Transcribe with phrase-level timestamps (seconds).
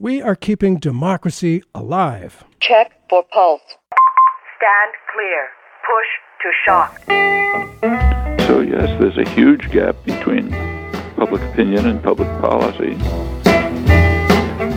[0.00, 2.44] We are keeping democracy alive.
[2.60, 3.60] Check for pulse.
[4.56, 5.48] Stand clear.
[5.88, 6.06] Push
[6.42, 7.02] to shock.
[8.46, 10.52] So, yes, there's a huge gap between
[11.16, 12.94] public opinion and public policy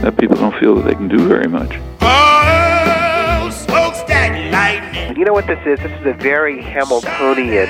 [0.01, 1.79] that people don't feel that they can do very much.
[2.01, 5.15] Oh, smokestack lightning.
[5.15, 5.77] You know what this is?
[5.83, 7.69] This is a very Hamiltonian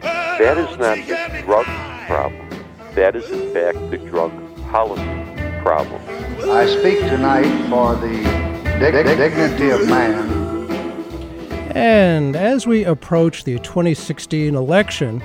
[0.00, 1.64] that is not the drug
[2.06, 2.48] problem.
[2.94, 4.32] That is, in fact, the drug
[4.70, 5.02] policy
[5.62, 6.00] problem.
[6.50, 8.16] I speak tonight for the
[8.78, 10.48] dig- dignity of man
[11.78, 15.22] and as we approach the 2016 election,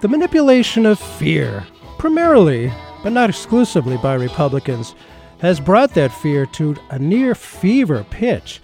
[0.00, 1.64] the manipulation of fear,
[1.98, 2.72] primarily,
[3.02, 4.94] but not exclusively by Republicans,
[5.40, 8.60] has brought that fear to a near fever pitch.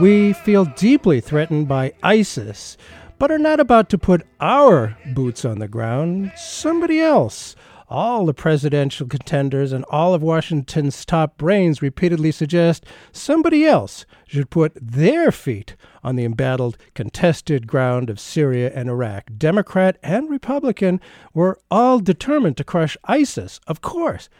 [0.00, 2.78] We feel deeply threatened by ISIS,
[3.20, 7.54] but are not about to put our boots on the ground, somebody else.
[7.86, 14.48] All the presidential contenders and all of Washington's top brains repeatedly suggest somebody else should
[14.48, 19.24] put their feet on the embattled, contested ground of Syria and Iraq.
[19.36, 20.98] Democrat and Republican
[21.34, 24.30] were all determined to crush ISIS, of course,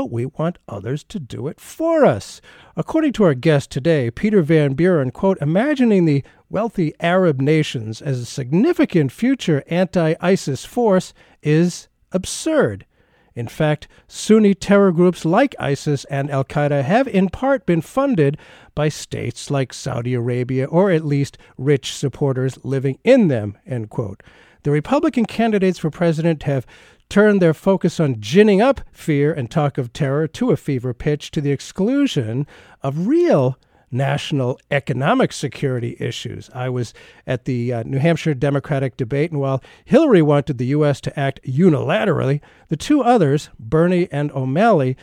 [0.00, 2.40] but we want others to do it for us.
[2.74, 8.18] According to our guest today, Peter Van Buren, quote, imagining the wealthy Arab nations as
[8.18, 11.12] a significant future anti ISIS force
[11.42, 12.86] is absurd.
[13.34, 18.38] In fact, Sunni terror groups like ISIS and Al Qaeda have in part been funded
[18.74, 23.58] by states like Saudi Arabia, or at least rich supporters living in them.
[23.66, 24.22] End quote.
[24.62, 26.66] The Republican candidates for president have
[27.10, 31.30] turned their focus on ginning up fear and talk of terror to a fever pitch
[31.32, 32.46] to the exclusion
[32.82, 33.58] of real
[33.90, 36.48] national economic security issues.
[36.54, 36.94] I was
[37.26, 41.00] at the uh, New Hampshire Democratic debate, and while Hillary wanted the U.S.
[41.02, 44.96] to act unilaterally, the two others, Bernie and O'Malley,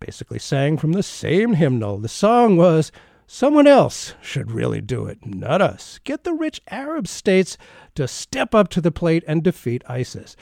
[0.00, 1.98] basically sang from the same hymnal.
[1.98, 2.90] The song was,
[3.26, 6.00] Someone else should really do it, not us.
[6.04, 7.56] Get the rich Arab states
[7.94, 10.36] to step up to the plate and defeat ISIS.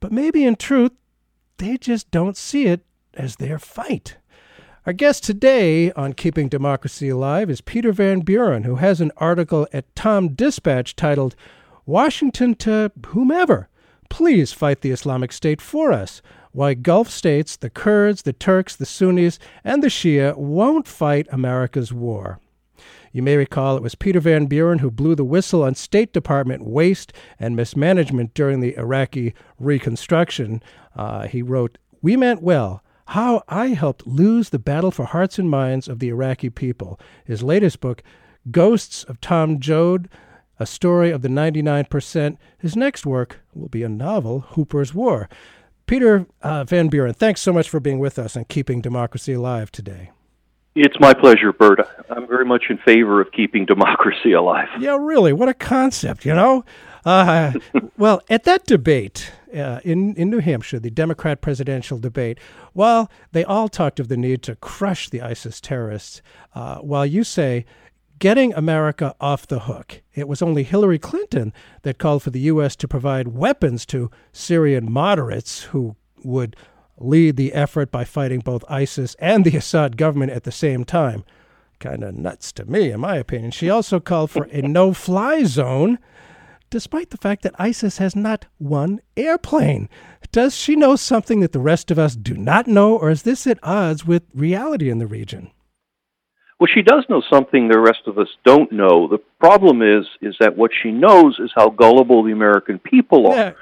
[0.00, 0.92] But maybe in truth,
[1.58, 4.16] they just don't see it as their fight.
[4.86, 9.66] Our guest today on Keeping Democracy Alive is Peter Van Buren, who has an article
[9.72, 11.36] at Tom Dispatch titled
[11.84, 13.68] Washington to Whomever.
[14.08, 16.22] Please fight the Islamic State for us.
[16.52, 21.92] Why Gulf states, the Kurds, the Turks, the Sunnis, and the Shia won't fight America's
[21.92, 22.40] war.
[23.18, 26.64] You may recall it was Peter Van Buren who blew the whistle on State Department
[26.64, 30.62] waste and mismanagement during the Iraqi reconstruction.
[30.94, 35.50] Uh, he wrote, We meant well how I helped lose the battle for hearts and
[35.50, 37.00] minds of the Iraqi people.
[37.24, 38.04] His latest book,
[38.52, 40.08] Ghosts of Tom Joad,
[40.60, 42.36] a story of the 99%.
[42.56, 45.28] His next work will be a novel, Hooper's War.
[45.86, 49.72] Peter uh, Van Buren, thanks so much for being with us and keeping democracy alive
[49.72, 50.12] today.
[50.80, 51.80] It's my pleasure, Burt.
[52.08, 54.68] I'm very much in favor of keeping democracy alive.
[54.78, 55.32] Yeah, really.
[55.32, 56.64] What a concept, you know?
[57.04, 57.52] Uh,
[57.98, 62.38] well, at that debate, uh, in, in New Hampshire, the Democrat presidential debate,
[62.74, 66.22] while they all talked of the need to crush the ISIS terrorists,
[66.54, 67.64] uh, while you say
[68.20, 71.52] getting America off the hook, it was only Hillary Clinton
[71.82, 72.76] that called for the U.S.
[72.76, 76.54] to provide weapons to Syrian moderates who would
[76.98, 81.24] lead the effort by fighting both ISIS and the Assad government at the same time.
[81.78, 83.52] Kind of nuts to me, in my opinion.
[83.52, 85.98] She also called for a no fly zone
[86.70, 89.88] despite the fact that ISIS has not one airplane.
[90.32, 93.46] Does she know something that the rest of us do not know, or is this
[93.46, 95.50] at odds with reality in the region?
[96.60, 99.06] Well, she does know something the rest of us don't know.
[99.08, 103.36] The problem is, is that what she knows is how gullible the American people are
[103.36, 103.52] yeah.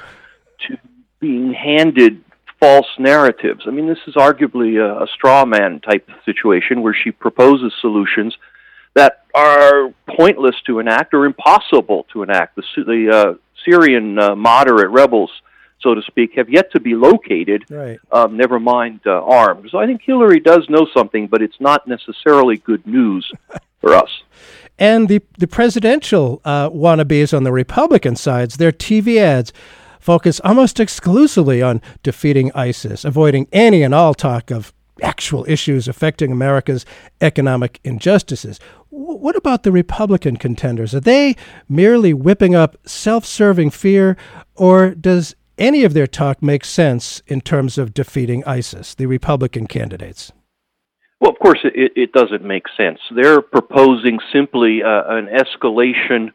[0.67, 0.79] to
[1.21, 2.25] being handed
[2.61, 3.65] false narratives.
[3.67, 8.37] I mean, this is arguably a, a straw man type situation where she proposes solutions
[8.95, 12.57] that are pointless to enact or impossible to enact.
[12.57, 15.31] The, the uh, Syrian uh, moderate rebels,
[15.81, 17.99] so to speak, have yet to be located, right.
[18.11, 19.69] um, never mind uh, armed.
[19.71, 23.31] So I think Hillary does know something, but it's not necessarily good news
[23.81, 24.11] for us.
[24.79, 29.53] And the, the presidential uh, wannabes on the Republican sides, their TV ads
[30.07, 34.73] focus almost exclusively on defeating ISIS, avoiding any and all talk of
[35.03, 36.87] actual issues affecting America's
[37.21, 38.61] economic injustices.
[38.89, 40.95] What about the Republican contenders?
[40.95, 41.35] Are they
[41.69, 44.17] merely whipping up self serving fear,
[44.55, 49.67] or does any of their talk make sense in terms of defeating ISIS, the Republican
[49.67, 50.33] candidates?
[51.21, 53.01] Well, of course, it, it doesn't make sense.
[53.11, 56.29] They're proposing simply uh, an escalation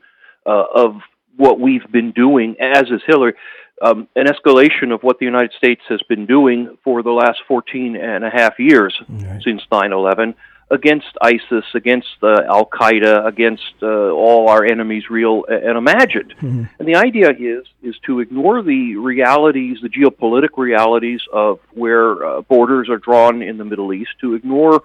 [0.45, 0.95] uh, of
[1.37, 3.33] what we've been doing, as is Hillary,
[3.81, 7.95] um, an escalation of what the United States has been doing for the last 14
[7.95, 9.41] and a half years right.
[9.43, 10.35] since 9 11
[10.71, 16.33] against ISIS, against uh, Al Qaeda, against uh, all our enemies, real and imagined.
[16.37, 16.63] Mm-hmm.
[16.79, 22.41] And the idea is is to ignore the realities, the geopolitical realities of where uh,
[22.41, 24.81] borders are drawn in the Middle East, to ignore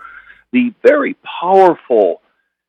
[0.53, 2.21] the very powerful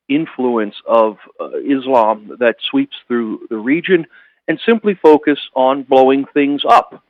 [0.07, 4.05] influence of uh, Islam that sweeps through the region,
[4.47, 7.03] and simply focus on blowing things up.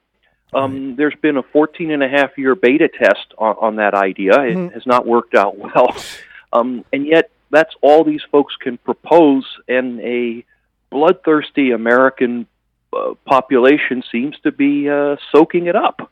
[0.53, 4.41] Um, there's been a 14 and a half year beta test on, on that idea.
[4.41, 4.73] It mm-hmm.
[4.73, 5.95] has not worked out well.
[6.53, 10.45] Um, and yet, that's all these folks can propose, and a
[10.89, 12.47] bloodthirsty American
[12.93, 16.09] uh, population seems to be uh, soaking it up.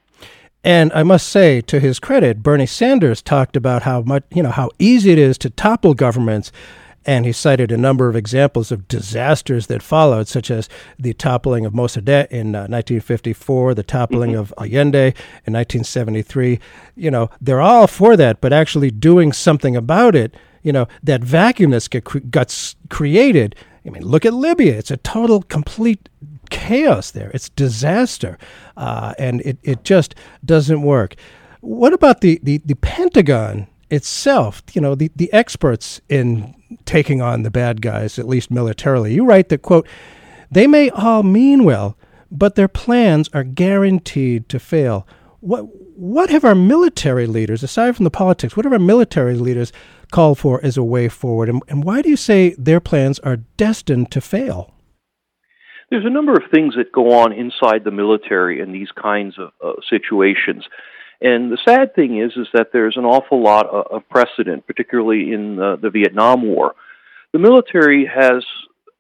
[0.64, 4.52] And I must say, to his credit, Bernie Sanders talked about how much, you know,
[4.52, 6.52] how easy it is to topple governments
[7.06, 10.68] and he cited a number of examples of disasters that followed, such as
[10.98, 14.40] the toppling of Mossadegh in uh, 1954, the toppling mm-hmm.
[14.40, 15.08] of Allende
[15.46, 16.60] in 1973.
[16.96, 21.24] You know, they're all for that, but actually doing something about it, you know, that
[21.24, 23.56] vacuum that's get, got created.
[23.86, 24.74] I mean, look at Libya.
[24.74, 26.10] It's a total, complete
[26.50, 27.30] chaos there.
[27.36, 28.40] It's disaster,
[28.76, 31.16] uh, and it, it just doesn't work.
[31.62, 34.64] What about the, the, the Pentagon itself?
[34.74, 36.55] You know, the, the experts in
[36.86, 39.14] taking on the bad guys, at least militarily.
[39.14, 39.88] You write that, quote,
[40.52, 41.98] they may all mean well,
[42.32, 45.08] but their plans are guaranteed to fail.
[45.40, 45.62] What,
[45.98, 49.72] what have our military leaders, aside from the politics, what have our military leaders
[50.12, 51.50] called for as a way forward?
[51.50, 54.74] And, and why do you say their plans are destined to fail?
[55.92, 59.52] There's a number of things that go on inside the military in these kinds of
[59.64, 60.66] uh, situations.
[61.22, 65.56] And the sad thing is, is that there's an awful lot of precedent, particularly in
[65.56, 66.76] the, the Vietnam War.
[67.32, 68.44] The military has,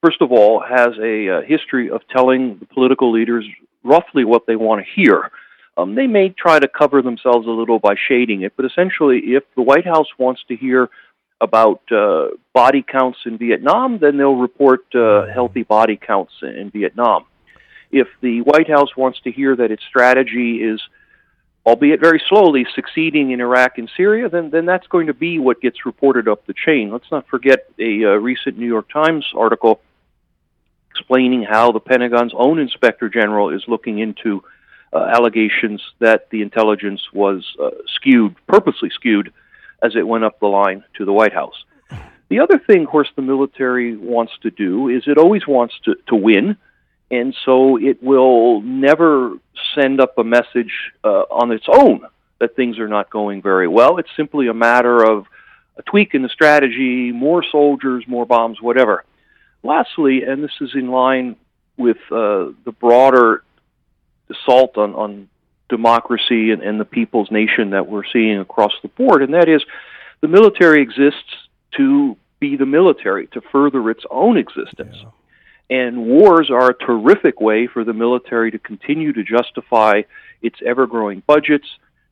[0.02, 3.46] first of all, has a, a history of telling the political leaders
[3.84, 5.32] roughly what they want to hear.
[5.78, 9.44] Um, they may try to cover themselves a little by shading it, but essentially, if
[9.56, 10.90] the White House wants to hear
[11.42, 17.26] about uh, body counts in Vietnam, then they'll report uh, healthy body counts in Vietnam.
[17.92, 20.82] If the White House wants to hear that its strategy is
[21.66, 25.62] albeit very slowly, succeeding in Iraq and Syria, then, then that's going to be what
[25.62, 26.92] gets reported up the chain.
[26.92, 29.82] Let's not forget a uh, recent New York Times article
[30.92, 34.44] explaining how the Pentagon's own inspector general is looking into
[34.94, 39.34] uh, allegations that the intelligence was uh, skewed, purposely skewed,
[39.84, 41.66] as it went up the line to the White House.
[42.30, 45.96] The other thing, of course, the military wants to do is it always wants to,
[46.08, 46.58] to win
[47.12, 49.36] and so it will never
[49.76, 50.72] send up a message
[51.04, 52.02] uh, on its own
[52.40, 53.98] that things are not going very well.
[53.98, 55.26] It's simply a matter of
[55.78, 59.04] a tweak in the strategy, more soldiers, more bombs, whatever.
[59.64, 61.36] Lastly, and this is in line
[61.78, 63.44] with uh, the broader
[64.30, 65.30] assault on, on
[65.70, 69.64] democracy and, and the people's nation that we're seeing across the board, and that is
[70.22, 71.34] the military exists
[71.78, 74.96] to be the military, to further its own existence.
[75.02, 75.10] Yeah.
[75.70, 80.04] And wars are a terrific way for the military to continue to justify
[80.42, 81.68] its ever growing budgets,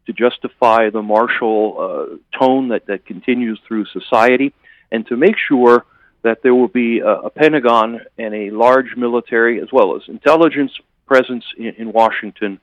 [0.08, 4.54] to justify the martial uh, tone that, that continues through society,
[4.92, 5.86] and to make sure
[6.24, 10.72] that there will be a, a Pentagon and a large military as well as intelligence
[11.06, 12.60] presence in, in Washington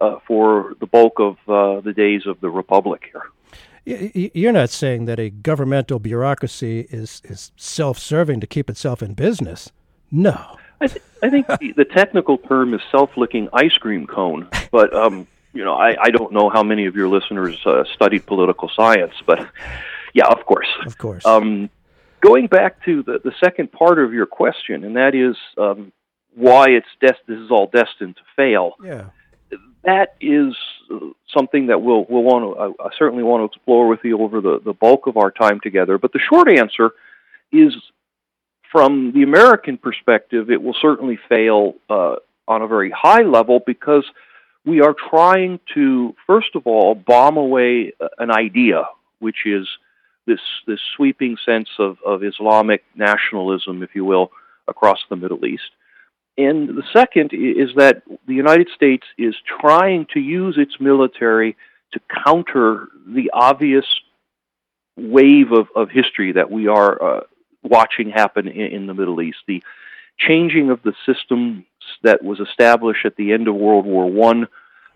[0.00, 3.24] uh, for the bulk of uh, the days of the Republic here.
[3.84, 9.14] You're not saying that a governmental bureaucracy is, is self serving to keep itself in
[9.14, 9.72] business.
[10.10, 10.58] No.
[10.80, 15.26] I, th- I think the, the, technical term is self-licking ice cream cone, but um,
[15.52, 19.12] you know, I, I don't know how many of your listeners uh, studied political science,
[19.26, 19.46] but
[20.14, 21.26] yeah, of course, of course.
[21.26, 21.68] Um,
[22.20, 25.92] going back to the, the second part of your question, and that is um,
[26.34, 28.74] why it's des- this is all destined to fail.
[28.82, 29.10] Yeah,
[29.84, 30.54] that is
[30.90, 30.98] uh,
[31.36, 32.82] something that we'll we'll want to.
[32.82, 35.60] I, I certainly want to explore with you over the the bulk of our time
[35.60, 35.98] together.
[35.98, 36.92] But the short answer
[37.52, 37.74] is
[38.70, 44.04] from the American perspective, it will certainly fail uh, on a very high level because
[44.64, 48.84] we are trying to, first of all, bomb away uh, an idea,
[49.18, 49.66] which is
[50.26, 54.30] this this sweeping sense of, of Islamic nationalism, if you will,
[54.68, 55.70] across the Middle East.
[56.38, 61.56] And the second is that the United States is trying to use its military
[61.92, 63.86] to counter the obvious
[64.96, 67.20] wave of, of history that we are uh,
[67.62, 69.38] watching happen in, in, the Middle East.
[69.46, 69.62] The
[70.18, 71.64] changing of the system
[72.02, 74.48] that was established at the end of World War One,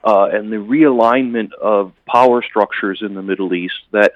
[0.04, 4.12] uh, and the realignment of power structures in the Middle East that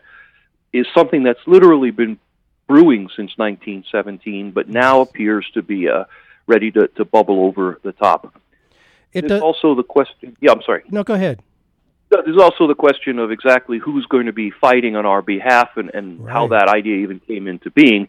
[0.72, 2.18] is something that's literally been
[2.66, 6.04] brewing since 1917, but now appears to be uh,
[6.46, 8.34] ready to, to bubble over the top.
[9.12, 9.42] It There's does...
[9.42, 10.36] also the question.
[10.40, 10.84] Yeah, I'm sorry.
[10.90, 11.42] No, go ahead.
[12.10, 15.90] There's also the question of exactly who's going to be fighting on our behalf and,
[15.92, 16.32] and right.
[16.32, 18.08] how that idea even came into being.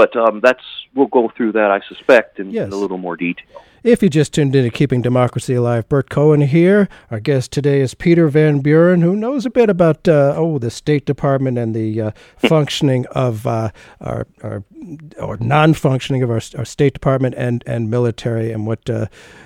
[0.00, 0.64] But um, that's
[0.94, 2.68] we'll go through that, I suspect, in, yes.
[2.68, 3.62] in a little more detail.
[3.82, 6.88] If you just tuned in to Keeping Democracy Alive, Burt Cohen here.
[7.10, 10.70] Our guest today is Peter Van Buren, who knows a bit about uh, oh the
[10.70, 14.64] State Department and the uh, functioning of uh, our, our
[15.18, 19.04] or non-functioning of our, our State Department and and military and what uh,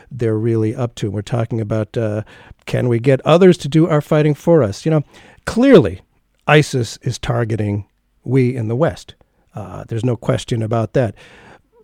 [0.08, 1.10] they're really up to.
[1.10, 2.22] We're talking about uh,
[2.64, 4.86] can we get others to do our fighting for us?
[4.86, 5.02] You know,
[5.46, 6.02] clearly
[6.46, 7.88] ISIS is targeting
[8.22, 9.16] we in the West.
[9.54, 11.14] Uh, there's no question about that.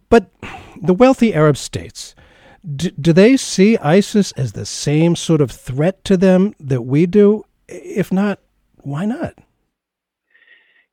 [0.09, 0.31] But
[0.81, 2.15] the wealthy Arab states
[2.65, 7.07] do, do they see ISIS as the same sort of threat to them that we
[7.07, 7.45] do?
[7.69, 8.39] If not,
[8.79, 9.35] why not?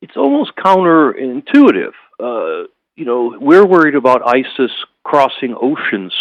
[0.01, 1.93] It's almost counterintuitive.
[2.19, 4.71] Uh, you know, we're worried about ISIS
[5.03, 6.13] crossing oceans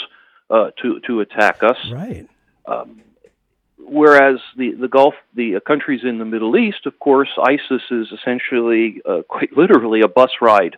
[0.50, 1.76] uh, to to attack us.
[1.90, 2.28] Right.
[2.66, 3.02] Um,
[3.78, 8.08] whereas the the Gulf, the uh, countries in the Middle East, of course, ISIS is
[8.12, 10.76] essentially, uh, quite literally, a bus ride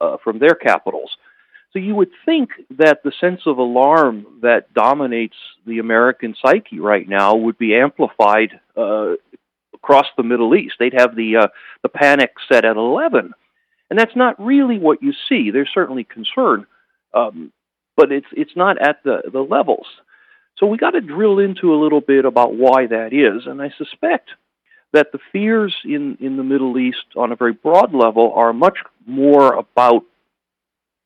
[0.00, 1.16] uh, from their capitals.
[1.72, 7.08] So you would think that the sense of alarm that dominates the American psyche right
[7.08, 9.12] now would be amplified uh,
[9.72, 10.74] across the Middle East.
[10.80, 11.48] They'd have the uh,
[11.82, 13.32] the panic set at eleven,
[13.88, 15.50] and that's not really what you see.
[15.50, 16.66] There's certainly concern,
[17.14, 17.52] um,
[17.96, 19.86] but it's it's not at the the levels.
[20.60, 23.72] So we got to drill into a little bit about why that is, and I
[23.78, 24.28] suspect
[24.92, 28.78] that the fears in in the Middle East on a very broad level are much
[29.06, 30.04] more about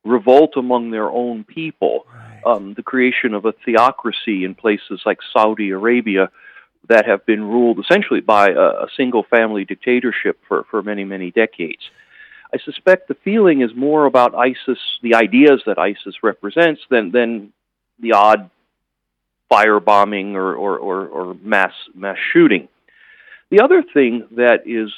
[0.04, 2.42] revolt among their own people, right.
[2.44, 6.30] um, the creation of a theocracy in places like Saudi Arabia
[6.88, 11.30] that have been ruled essentially by a, a single family dictatorship for, for many, many
[11.30, 11.82] decades.
[12.52, 17.52] I suspect the feeling is more about ISIS, the ideas that ISIS represents, than, than
[17.99, 18.50] the odd
[19.54, 22.68] firebombing or, or, or, or mass, mass shooting.
[23.50, 24.92] The other thing that is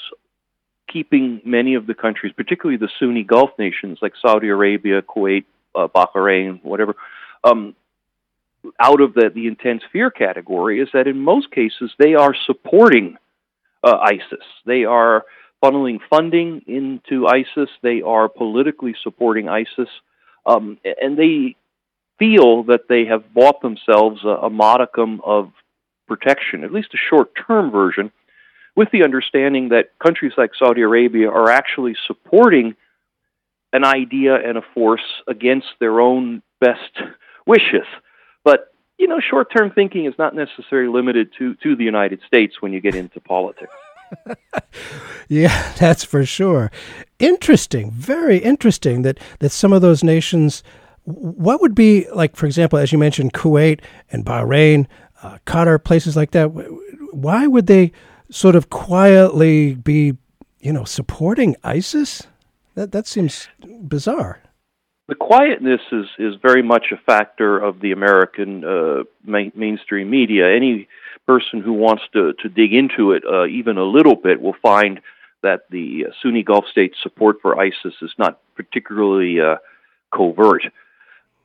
[0.88, 5.44] keeping many of the countries, particularly the Sunni Gulf nations like Saudi Arabia, Kuwait,
[5.74, 6.94] uh, Bahrain, whatever,
[7.44, 7.74] um,
[8.80, 13.16] out of the, the intense fear category is that in most cases they are supporting
[13.84, 14.44] uh, ISIS.
[14.64, 15.24] They are
[15.62, 17.70] funneling funding into ISIS.
[17.82, 19.88] They are politically supporting ISIS.
[20.44, 21.56] Um, and they
[22.18, 25.52] feel that they have bought themselves a, a modicum of
[26.06, 28.12] protection, at least a short term version,
[28.74, 32.74] with the understanding that countries like Saudi Arabia are actually supporting
[33.72, 37.00] an idea and a force against their own best
[37.46, 37.86] wishes.
[38.44, 42.72] But you know, short-term thinking is not necessarily limited to to the United States when
[42.72, 43.72] you get into politics.
[45.28, 46.70] yeah, that's for sure.
[47.18, 50.62] Interesting, very interesting that that some of those nations
[51.06, 54.86] what would be like for example as you mentioned Kuwait and Bahrain,
[55.22, 56.50] uh, Qatar, places like that
[57.16, 57.92] why would they
[58.30, 60.16] sort of quietly be,
[60.60, 62.26] you know, supporting ISIS?
[62.74, 63.48] That that seems
[63.80, 64.42] bizarre.
[65.08, 70.54] The quietness is is very much a factor of the American uh, main, mainstream media.
[70.54, 70.88] Any
[71.26, 75.00] person who wants to to dig into it uh, even a little bit will find
[75.42, 79.56] that the Sunni Gulf states' support for ISIS is not particularly uh,
[80.14, 80.62] covert.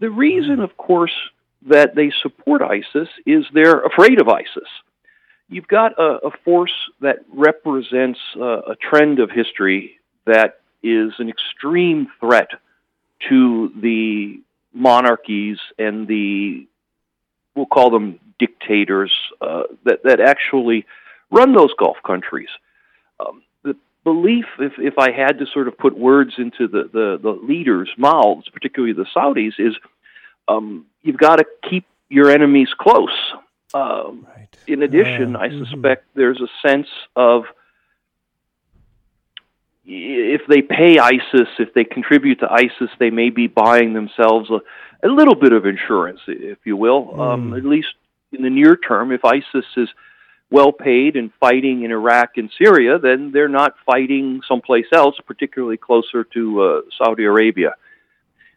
[0.01, 1.15] The reason, of course,
[1.67, 4.67] that they support ISIS is they're afraid of ISIS
[5.51, 11.29] you've got a, a force that represents uh, a trend of history that is an
[11.29, 12.49] extreme threat
[13.29, 14.41] to the
[14.73, 16.65] monarchies and the
[17.53, 20.85] we'll call them dictators uh, that that actually
[21.29, 22.49] run those Gulf countries.
[23.19, 23.43] Um,
[24.03, 27.89] belief, if if I had to sort of put words into the the, the leaders'
[27.97, 29.75] mouths, particularly the Saudis, is
[30.47, 33.15] um, you've got to keep your enemies close.
[33.73, 34.47] Um, right.
[34.67, 35.63] In addition, uh, I mm-hmm.
[35.63, 37.45] suspect there's a sense of
[39.85, 44.59] if they pay ISIS, if they contribute to ISIS, they may be buying themselves a,
[45.07, 47.07] a little bit of insurance, if you will.
[47.07, 47.19] Mm.
[47.19, 47.93] Um, at least
[48.31, 49.89] in the near term, if ISIS is
[50.51, 55.77] well paid and fighting in Iraq and Syria, then they're not fighting someplace else, particularly
[55.77, 57.73] closer to uh, Saudi Arabia.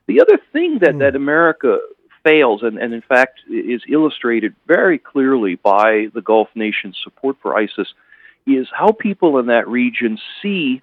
[0.06, 0.98] The other thing that, mm.
[0.98, 1.78] that America
[2.24, 7.56] fails, and, and in fact is illustrated very clearly by the Gulf nations' support for
[7.56, 7.88] ISIS,
[8.46, 10.82] is how people in that region see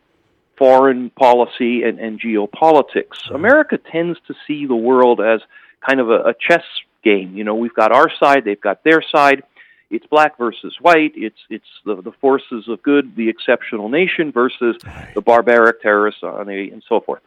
[0.58, 3.30] foreign policy and, and geopolitics.
[3.34, 5.42] America tends to see the world as
[5.88, 6.64] kind of a, a chess
[7.04, 7.36] game.
[7.36, 9.44] You know, we've got our side, they've got their side.
[9.92, 11.14] It's black versus white.
[11.16, 14.78] It's it's the, the forces of good, the exceptional nation versus
[15.14, 17.22] the barbaric terrorists on the, and so forth.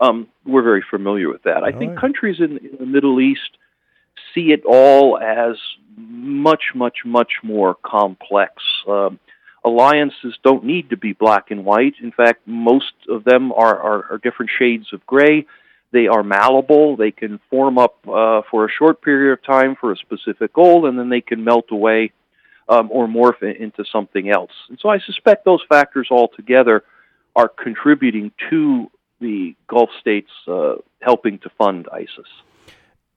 [0.00, 1.62] Um, we're very familiar with that.
[1.62, 3.58] I think countries in, in the Middle East
[4.34, 5.56] see it all as
[5.96, 8.54] much, much, much more complex.
[8.88, 9.18] Um,
[9.64, 11.94] alliances don't need to be black and white.
[12.02, 15.46] In fact, most of them are, are, are different shades of gray.
[15.92, 16.96] They are malleable.
[16.96, 20.86] They can form up uh, for a short period of time for a specific goal,
[20.86, 22.12] and then they can melt away
[22.68, 24.52] um, or morph into something else.
[24.68, 26.84] And so I suspect those factors all together
[27.34, 32.28] are contributing to the Gulf states uh, helping to fund ISIS.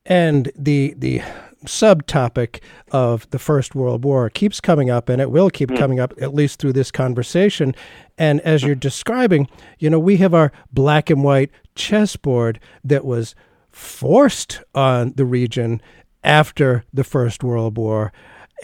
[0.05, 1.21] And the the
[1.65, 2.59] subtopic
[2.91, 5.77] of the First World War keeps coming up, and it will keep mm.
[5.77, 7.73] coming up at least through this conversation.
[8.17, 9.47] And as you're describing,
[9.79, 13.35] you know, we have our black and white chessboard that was
[13.71, 15.81] forced on the region
[16.23, 18.13] after the First World War,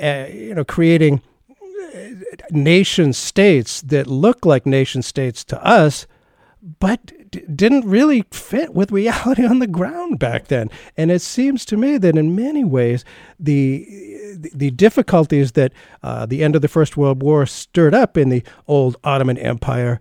[0.01, 1.97] uh, you know, creating uh,
[2.51, 6.05] nation states that look like nation states to us,
[6.79, 10.69] but d- didn't really fit with reality on the ground back then.
[10.97, 13.05] And it seems to me that in many ways,
[13.39, 13.85] the
[14.53, 18.43] the difficulties that uh, the end of the First World War stirred up in the
[18.67, 19.99] old Ottoman Empire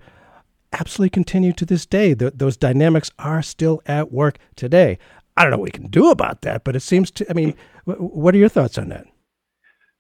[0.73, 2.15] absolutely continue to this day.
[2.15, 4.99] The, those dynamics are still at work today.
[5.37, 7.31] I don't know what we can do about that, but it seems to.
[7.31, 7.55] I mean,
[7.87, 9.07] w- what are your thoughts on that?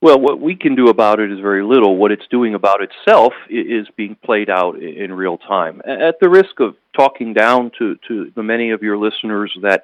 [0.01, 1.97] Well, what we can do about it is very little.
[1.97, 5.83] What it's doing about itself is being played out in real time.
[5.85, 9.83] At the risk of talking down to, to the many of your listeners that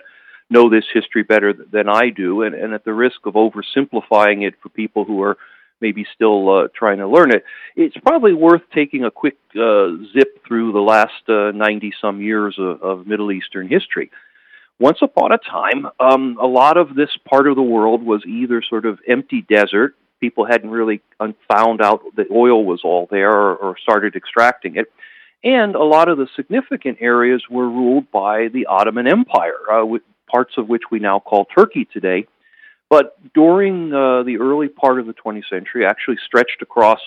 [0.49, 4.55] know this history better than I do, and, and at the risk of oversimplifying it
[4.63, 5.37] for people who are
[5.81, 7.45] maybe still uh, trying to learn it,
[7.75, 12.55] it's probably worth taking a quick uh, zip through the last 90 uh, some years
[12.57, 14.13] of, of Middle Eastern history
[14.79, 18.61] once upon a time, um, a lot of this part of the world was either
[18.61, 21.03] sort of empty desert people hadn't really
[21.53, 24.87] found out that oil was all there or, or started extracting it.
[25.43, 30.01] And a lot of the significant areas were ruled by the Ottoman Empire, uh, with
[30.33, 32.27] parts of which we now call Turkey today.
[32.89, 37.01] But during uh, the early part of the 20th century, actually stretched across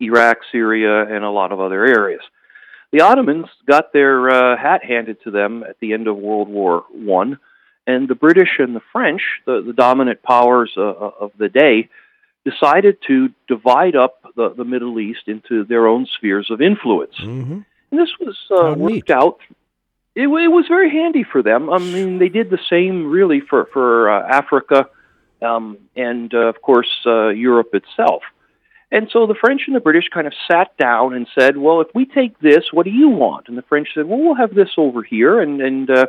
[0.00, 2.22] Iraq, Syria, and a lot of other areas.
[2.90, 6.84] The Ottomans got their uh, hat handed to them at the end of World War
[6.90, 7.38] One
[7.86, 11.88] and the British and the French, the, the dominant powers uh, uh, of the day,
[12.44, 17.14] decided to divide up the, the Middle East into their own spheres of influence.
[17.20, 17.60] Mm-hmm.
[17.90, 19.38] And this was uh, worked out.
[20.14, 21.70] It, it, was very handy for them.
[21.70, 24.88] I mean, they did the same really for for uh, Africa,
[25.40, 28.22] um, and uh, of course uh, Europe itself.
[28.90, 31.88] And so the French and the British kind of sat down and said, "Well, if
[31.94, 34.70] we take this, what do you want?" And the French said, "Well, we'll have this
[34.76, 36.06] over here," and and uh,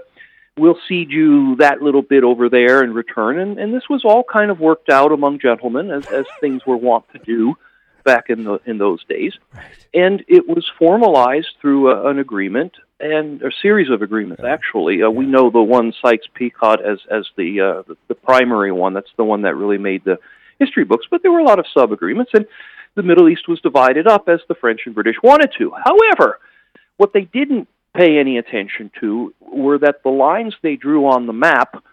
[0.57, 3.39] we'll cede you that little bit over there in return.
[3.39, 6.77] And, and this was all kind of worked out among gentlemen, as, as things were
[6.77, 7.55] wont to do
[8.03, 9.33] back in the in those days.
[9.53, 9.87] Right.
[9.93, 14.43] And it was formalized through a, an agreement and a series of agreements.
[14.43, 15.17] Actually, uh, yeah.
[15.17, 18.93] we know the one Sykes-Picot as as the, uh, the the primary one.
[18.93, 20.19] That's the one that really made the
[20.59, 21.07] history books.
[21.09, 22.45] But there were a lot of sub agreements, and
[22.95, 25.71] the Middle East was divided up as the French and British wanted to.
[25.71, 26.39] However,
[26.97, 31.33] what they didn't pay any attention to were that the lines they drew on the
[31.33, 31.83] map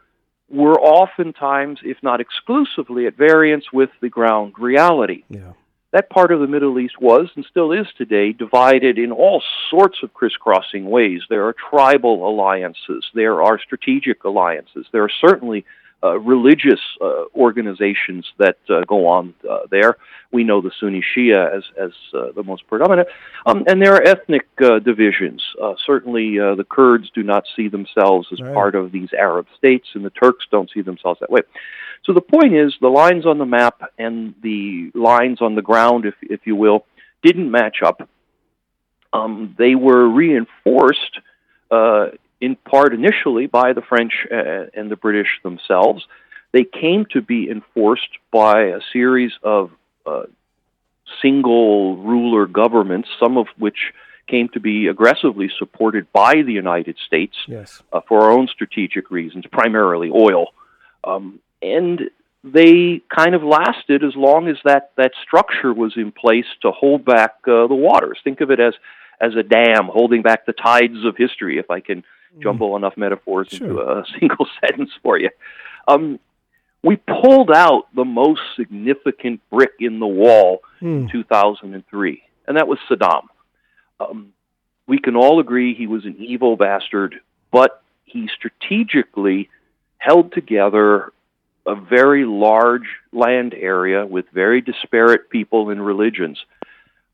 [0.49, 5.25] were oftentimes, if not exclusively, at variance with the ground reality.
[5.29, 5.53] Yeah.
[5.93, 9.99] That part of the Middle East was, and still is today, divided in all sorts
[10.03, 11.23] of crisscrossing ways.
[11.29, 15.65] There are tribal alliances, there are strategic alliances, there are certainly
[16.03, 19.97] religious uh, organizations that uh, go on uh, there.
[20.33, 23.09] We know the Sunni Shia as as uh, the most predominant,
[23.47, 25.43] um, and there are ethnic uh, divisions.
[25.85, 28.55] certainly, the Kurds do not see themselves as right.
[28.55, 31.41] part of these Arab states, and the Turks don't see themselves that way.
[32.05, 36.07] So the point is, the lines on the map and the lines on the ground,
[36.07, 36.87] if if you will,
[37.23, 38.09] didn't match up.
[39.13, 41.19] Um, they were reinforced
[42.41, 46.07] in part initially by the French uh, and the British themselves.
[46.53, 49.71] They came to be enforced by a series of
[50.07, 50.23] uh,
[51.23, 53.93] single ruler governments, some of which
[54.27, 57.83] came to be aggressively supported by the United States yes.
[57.93, 60.49] uh, for our own strategic reasons, primarily oil.
[61.03, 62.11] Um, and
[62.43, 67.05] they kind of lasted as long as that, that structure was in place to hold
[67.05, 68.19] back uh, the waters.
[68.25, 68.75] Think of it as,
[69.21, 72.05] as a dam holding back the tides of history, if I can
[72.39, 73.67] jumble enough metaphors sure.
[73.69, 75.31] into a single sentence for you.
[75.89, 76.19] Um,
[76.83, 81.03] we pulled out the most significant brick in the wall Hmm.
[81.03, 83.25] in 2003, and that was Saddam.
[84.01, 84.33] Um,
[84.87, 87.21] we can all agree he was an evil bastard,
[87.53, 89.51] but he strategically
[89.99, 91.13] held together
[91.67, 96.39] a very large land area with very disparate people and religions.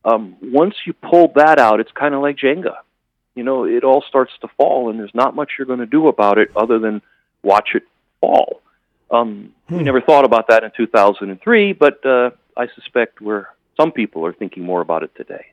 [0.04, 2.76] Um, once you pull that out, it's kind of like Jenga.
[3.36, 6.08] You know, it all starts to fall, and there's not much you're going to do
[6.08, 7.02] about it other than
[7.42, 7.84] watch it
[8.20, 8.60] fall.
[9.10, 13.46] Um, We never thought about that in 2003, but uh, I suspect we're
[13.76, 15.46] some people are thinking more about it today.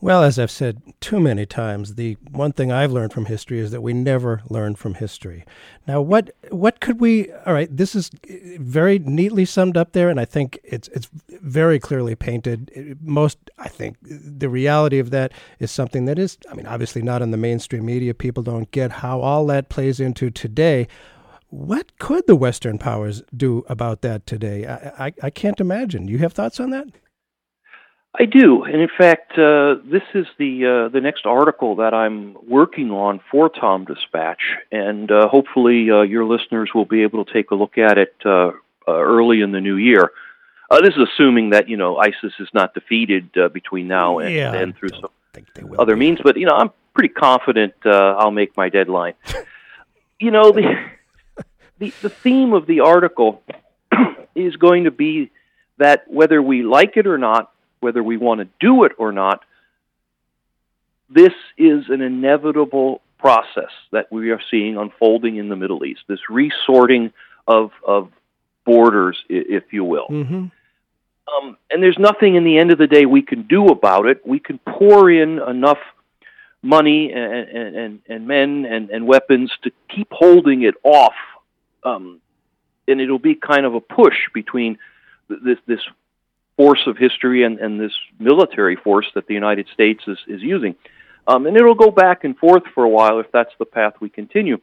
[0.00, 3.70] Well, as I've said too many times, the one thing I've learned from history is
[3.70, 5.44] that we never learn from history.
[5.86, 7.32] Now, what what could we?
[7.46, 8.10] All right, this is
[8.58, 11.08] very neatly summed up there, and I think it's it's
[11.40, 12.98] very clearly painted.
[13.00, 17.22] Most, I think, the reality of that is something that is, I mean, obviously not
[17.22, 18.12] in the mainstream media.
[18.12, 20.86] People don't get how all that plays into today.
[21.48, 24.66] What could the Western powers do about that today?
[24.66, 26.08] I, I, I can't imagine.
[26.08, 26.88] You have thoughts on that?
[28.16, 32.36] I do, and in fact, uh, this is the uh, the next article that I'm
[32.48, 34.38] working on for Tom Dispatch,
[34.70, 38.14] and uh, hopefully uh, your listeners will be able to take a look at it
[38.24, 38.52] uh,
[38.86, 40.12] uh, early in the new year.
[40.70, 44.32] Uh, this is assuming that you know ISIS is not defeated uh, between now and,
[44.32, 45.10] Yeah, and through some
[45.76, 49.14] other means, but you know I'm pretty confident uh, I'll make my deadline.
[50.20, 50.72] you know the
[51.78, 53.42] the the theme of the article
[54.36, 55.32] is going to be
[55.78, 57.50] that whether we like it or not,
[57.84, 59.44] whether we want to do it or not,
[61.10, 66.00] this is an inevitable process that we are seeing unfolding in the Middle East.
[66.08, 67.12] This resorting
[67.46, 68.10] of of
[68.64, 70.08] borders, if you will.
[70.08, 70.46] Mm-hmm.
[71.32, 74.26] Um, and there's nothing in the end of the day we can do about it.
[74.26, 75.82] We can pour in enough
[76.62, 81.14] money and, and, and, and men and, and weapons to keep holding it off.
[81.82, 82.20] Um,
[82.88, 84.78] and it'll be kind of a push between
[85.28, 85.80] this, this
[86.56, 90.76] force of history and, and this military force that the United States is, is using.
[91.26, 94.08] Um, and it'll go back and forth for a while if that's the path we
[94.08, 94.58] continue.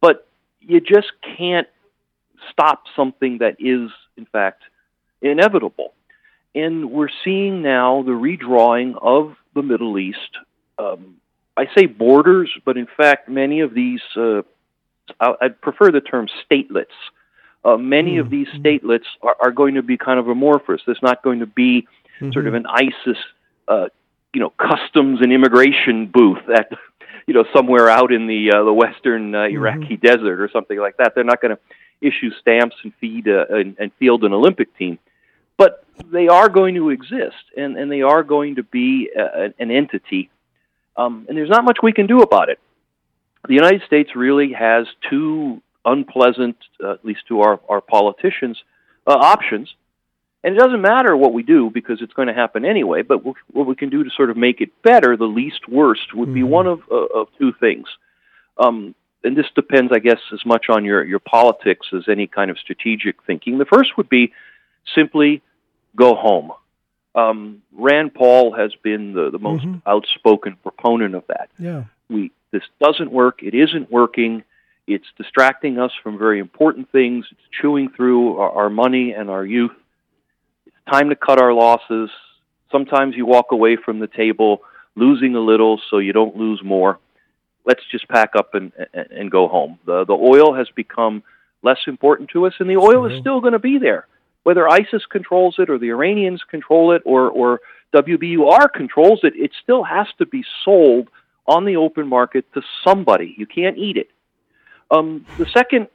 [0.00, 0.26] But
[0.60, 1.68] you just can't
[2.50, 4.62] stop something that is, in fact,
[5.20, 5.92] inevitable.
[6.54, 10.18] And we're seeing now the redrawing of the Middle East.
[10.78, 11.16] Um,
[11.56, 14.42] I say borders, but in fact, many of these, uh,
[15.20, 16.86] I'd prefer the term statelets.
[17.66, 20.80] Uh, many of these statelets are, are going to be kind of amorphous.
[20.86, 21.88] There's not going to be
[22.32, 23.18] sort of an ISIS,
[23.66, 23.88] uh,
[24.32, 26.70] you know, customs and immigration booth at,
[27.26, 30.96] you know, somewhere out in the uh, the western uh, Iraqi desert or something like
[30.98, 31.16] that.
[31.16, 31.62] They're not going to
[32.00, 35.00] issue stamps and feed uh, and, and field an Olympic team,
[35.56, 39.72] but they are going to exist and, and they are going to be uh, an
[39.72, 40.30] entity.
[40.96, 42.60] Um, and there's not much we can do about it.
[43.48, 48.62] The United States really has two unpleasant, uh, at least to our, our politicians,
[49.06, 49.72] uh, options.
[50.44, 53.02] And it doesn't matter what we do because it's going to happen anyway.
[53.02, 56.14] But what what we can do to sort of make it better, the least worst,
[56.14, 57.86] would be one of uh, of two things.
[58.58, 58.94] Um,
[59.24, 62.58] and this depends, I guess, as much on your your politics as any kind of
[62.58, 63.58] strategic thinking.
[63.58, 64.32] The first would be
[64.94, 65.42] simply
[65.96, 66.52] go home.
[67.16, 71.84] Um, Rand Paul has been the, the most outspoken proponent of that Yeah.
[72.10, 74.44] we this doesn't work it isn't working
[74.86, 77.26] it's distracting us from very important things.
[77.30, 79.72] It's chewing through our, our money and our youth.
[80.66, 82.10] It's time to cut our losses.
[82.70, 84.62] Sometimes you walk away from the table
[84.94, 86.98] losing a little so you don't lose more.
[87.64, 89.78] Let's just pack up and and, and go home.
[89.86, 91.22] The the oil has become
[91.62, 93.20] less important to us and the oil is mm-hmm.
[93.20, 94.06] still going to be there.
[94.44, 97.60] Whether ISIS controls it or the Iranians control it or or
[97.92, 101.08] WBUR controls it it still has to be sold
[101.48, 103.34] on the open market to somebody.
[103.36, 104.10] You can't eat it.
[104.90, 105.88] Um, the second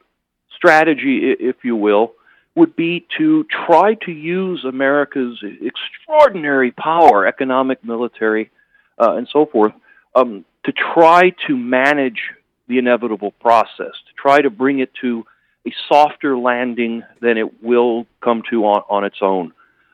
[0.56, 2.14] strategy, if you will,
[2.56, 8.52] would be to try to use America's extraordinary power, economic, military,
[9.00, 9.74] uh, and so forth,
[10.16, 12.22] um, to try to manage
[12.68, 15.26] the inevitable process, to try to bring it to
[15.66, 19.54] a softer landing than it will come to on, on its own.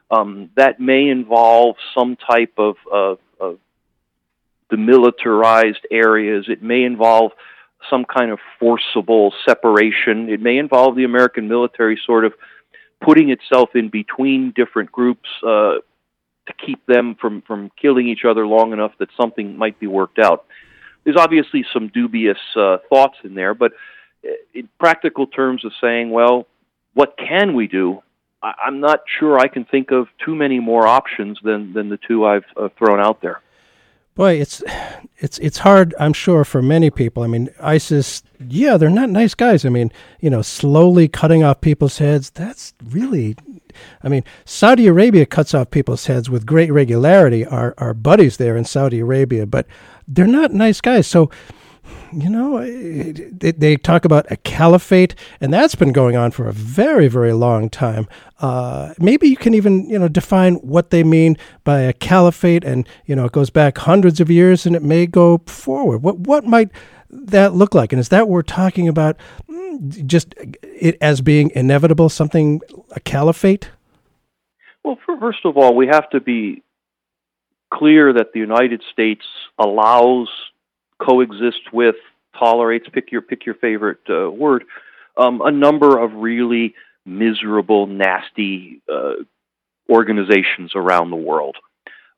[0.10, 3.60] Um, that may involve some type of, of, of
[4.72, 6.46] demilitarized areas.
[6.48, 7.34] It may involve
[7.90, 10.30] some kind of forcible separation.
[10.30, 12.34] It may involve the American military sort of
[13.02, 15.76] putting itself in between different groups uh,
[16.48, 20.20] to keep them from, from killing each other long enough that something might be worked
[20.20, 20.46] out.
[21.04, 23.74] There's obviously some dubious uh, thoughts in there, but
[24.26, 26.48] uh, in practical terms of saying, well,
[26.94, 28.02] what can we do?
[28.42, 32.00] I- I'm not sure I can think of too many more options than, than the
[32.08, 33.42] two I've uh, thrown out there.
[34.18, 34.64] Boy, it's
[35.20, 37.22] it's it's hard, I'm sure, for many people.
[37.22, 39.64] I mean, ISIS, yeah, they're not nice guys.
[39.64, 42.32] I mean, you know, slowly cutting off people's heads.
[42.32, 43.36] That's really,
[44.02, 47.46] I mean, Saudi Arabia cuts off people's heads with great regularity.
[47.46, 49.68] Our our buddies there in Saudi Arabia, but
[50.08, 51.06] they're not nice guys.
[51.06, 51.30] So
[52.12, 56.54] you know, they, they, talk about a caliphate, and that's been going on for a
[56.54, 58.08] very, very long time.
[58.40, 62.88] Uh, maybe you can even, you know, define what they mean by a caliphate, and
[63.06, 66.00] you know, it goes back hundreds of years, and it may go forward.
[66.00, 66.70] What what might
[67.10, 67.92] that look like?
[67.92, 69.18] And is that we're talking about?
[69.50, 73.70] Mm, just it as being inevitable, something a caliphate?
[74.84, 76.64] Well, first of all, we have to be
[77.74, 79.26] clear that the United States
[79.60, 80.30] allows
[81.00, 81.96] coexists with,
[82.38, 84.64] tolerates, pick your pick your favorite uh, word,
[85.18, 89.14] um, a number of really miserable, nasty uh,
[89.90, 91.56] organizations around the world.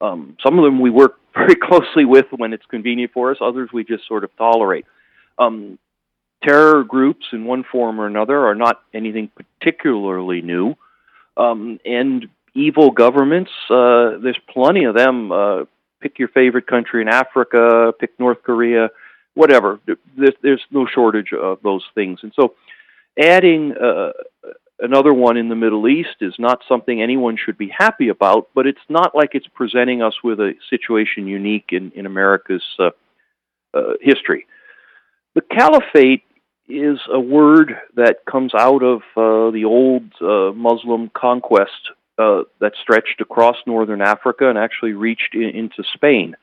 [0.02, 3.38] Um, some of them we work very closely with when it's convenient for us.
[3.42, 4.86] Others we just sort of tolerate.
[5.38, 5.78] Um,
[6.44, 10.76] terror groups, in one form or another, are not anything particularly new.
[11.38, 15.66] Um, and evil governments, uh, there's plenty of them uh,
[16.02, 18.90] pick your favorite country in Africa, pick North Korea,
[19.34, 19.80] whatever.
[20.18, 22.20] There's, there's no shortage of those things.
[22.24, 22.56] And so
[23.18, 24.12] adding uh,
[24.80, 28.66] another one in the Middle East is not something anyone should be happy about, but
[28.66, 32.90] it's not like it's presenting us with a situation unique in, in America's uh,
[33.74, 34.46] uh, history.
[35.36, 36.24] The caliphate
[36.68, 42.74] is a word that comes out of uh, the old uh, Muslim conquest uh, that
[42.82, 46.36] stretched across northern Africa and actually reached in, into Spain.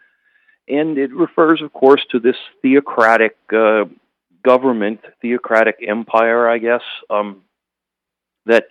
[0.68, 3.84] And it refers, of course, to this theocratic uh,
[4.42, 7.42] government, theocratic empire, I guess, um,
[8.46, 8.68] that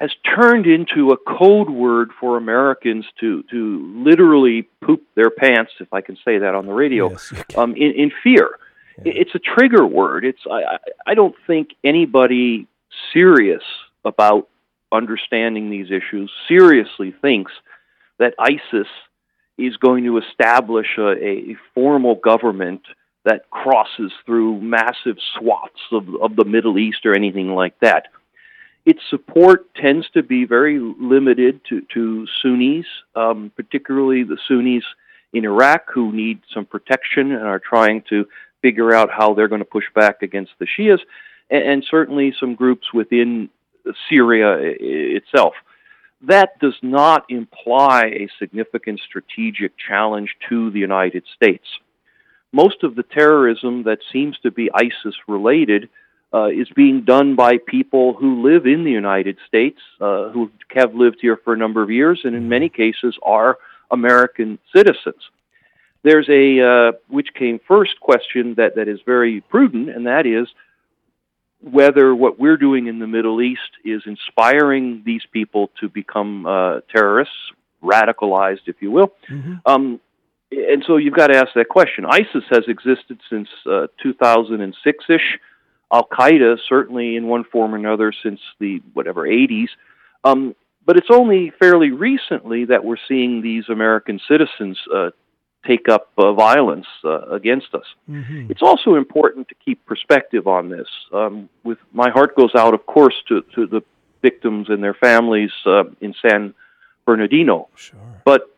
[0.00, 5.92] has turned into a code word for Americans to, to literally poop their pants, if
[5.92, 8.58] I can say that on the radio, yes, um, in, in fear.
[9.04, 9.12] Yeah.
[9.16, 10.24] It's a trigger word.
[10.24, 12.66] It's I, I don't think anybody
[13.12, 13.62] serious
[14.04, 14.48] about
[14.94, 17.52] understanding these issues seriously thinks
[18.18, 18.88] that ISIS
[19.58, 22.82] is going to establish a, a formal government
[23.24, 28.08] that crosses through massive swaths of, of the Middle East or anything like that.
[28.84, 32.84] Its support tends to be very limited to, to Sunnis,
[33.16, 34.84] um, particularly the Sunnis
[35.32, 38.26] in Iraq who need some protection and are trying to
[38.60, 41.00] figure out how they're going to push back against the Shias,
[41.50, 43.48] and, and certainly some groups within
[44.08, 45.54] Syria itself.
[46.22, 51.66] That does not imply a significant strategic challenge to the United States.
[52.52, 55.88] Most of the terrorism that seems to be ISIS related
[56.32, 60.94] uh, is being done by people who live in the United States, uh, who have
[60.94, 63.58] lived here for a number of years, and in many cases are
[63.90, 65.22] American citizens.
[66.02, 70.48] There's a uh, which came first question that, that is very prudent, and that is
[71.64, 76.80] whether what we're doing in the Middle East is inspiring these people to become uh,
[76.94, 77.34] terrorists,
[77.82, 79.12] radicalized, if you will.
[79.30, 79.54] Mm-hmm.
[79.64, 80.00] Um,
[80.50, 82.04] and so you've got to ask that question.
[82.04, 85.38] ISIS has existed since uh, 2006 ish.
[85.92, 89.68] Al Qaeda, certainly in one form or another, since the whatever 80s.
[90.22, 90.54] Um,
[90.86, 95.10] but it's only fairly recently that we're seeing these American citizens uh,
[95.66, 97.86] take up uh, violence uh, against us.
[98.10, 98.50] Mm-hmm.
[98.50, 100.88] It's also important to keep perspective on this.
[101.12, 103.82] Um, with my heart goes out, of course, to, to the
[104.22, 106.54] victims and their families uh, in San
[107.06, 107.68] Bernardino.
[107.76, 107.98] Sure.
[108.24, 108.50] But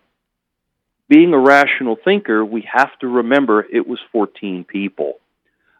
[1.08, 5.14] being a rational thinker, we have to remember it was 14 people.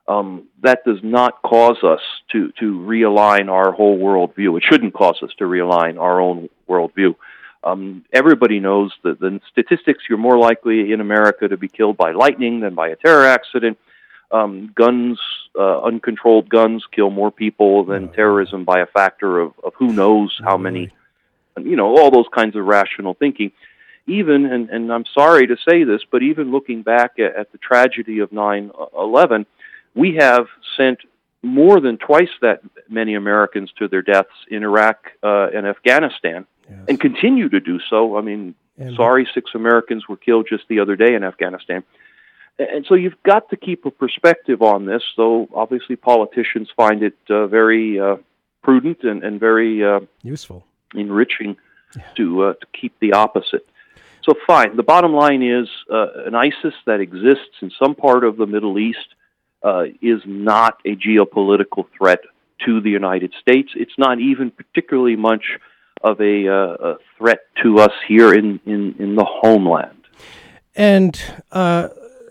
[0.09, 4.57] Um, that does not cause us to, to realign our whole worldview.
[4.57, 7.17] It shouldn't cause us to realign our own worldview.
[7.65, 12.13] Um, everybody knows that the statistics you're more likely in America to be killed by
[12.13, 13.79] lightning than by a terror accident.
[14.31, 15.21] Um, guns,
[15.59, 20.39] uh, uncontrolled guns, kill more people than terrorism by a factor of, of who knows
[20.45, 20.91] how many.
[21.59, 23.53] You know, all those kinds of rational thinking.
[24.09, 27.59] Even, and, and I'm sorry to say this, but even looking back at, at the
[27.59, 29.47] tragedy of 9 11,
[29.95, 31.01] we have sent
[31.43, 36.79] more than twice that many Americans to their deaths in Iraq uh, and Afghanistan yes.
[36.89, 38.17] and continue to do so.
[38.17, 41.83] I mean, and sorry, six Americans were killed just the other day in Afghanistan.
[42.59, 47.17] And so you've got to keep a perspective on this, though obviously politicians find it
[47.29, 48.17] uh, very uh,
[48.63, 51.57] prudent and, and very uh, useful, enriching
[51.95, 52.03] yeah.
[52.17, 53.67] to, uh, to keep the opposite.
[54.23, 54.75] So, fine.
[54.75, 58.79] The bottom line is uh, an ISIS that exists in some part of the Middle
[58.79, 59.15] East
[59.63, 62.21] uh, is not a geopolitical threat
[62.65, 63.71] to the United States.
[63.77, 65.45] It's not even particularly much
[66.03, 70.07] of a, uh, a threat to us here in, in, in the homeland.
[70.75, 71.21] And,
[71.53, 71.89] uh,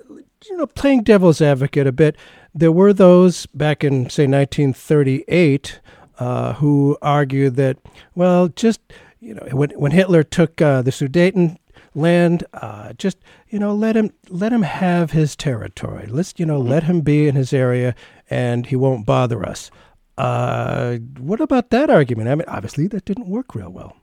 [0.10, 2.16] you know, playing devil's advocate a bit,
[2.54, 5.80] there were those back in, say, 1938
[6.20, 7.78] uh, who argued that,
[8.14, 8.80] well, just,
[9.20, 11.58] you know, when, when Hitler took uh, the Sudeten
[11.96, 13.18] land, uh, just,
[13.50, 16.08] you know, let him, let him have his territory.
[16.08, 17.96] Let's, you know, let him be in his area
[18.30, 19.72] and he won't bother us.
[20.18, 22.30] Uh, what about that argument?
[22.30, 23.96] I mean, obviously that didn't work real well.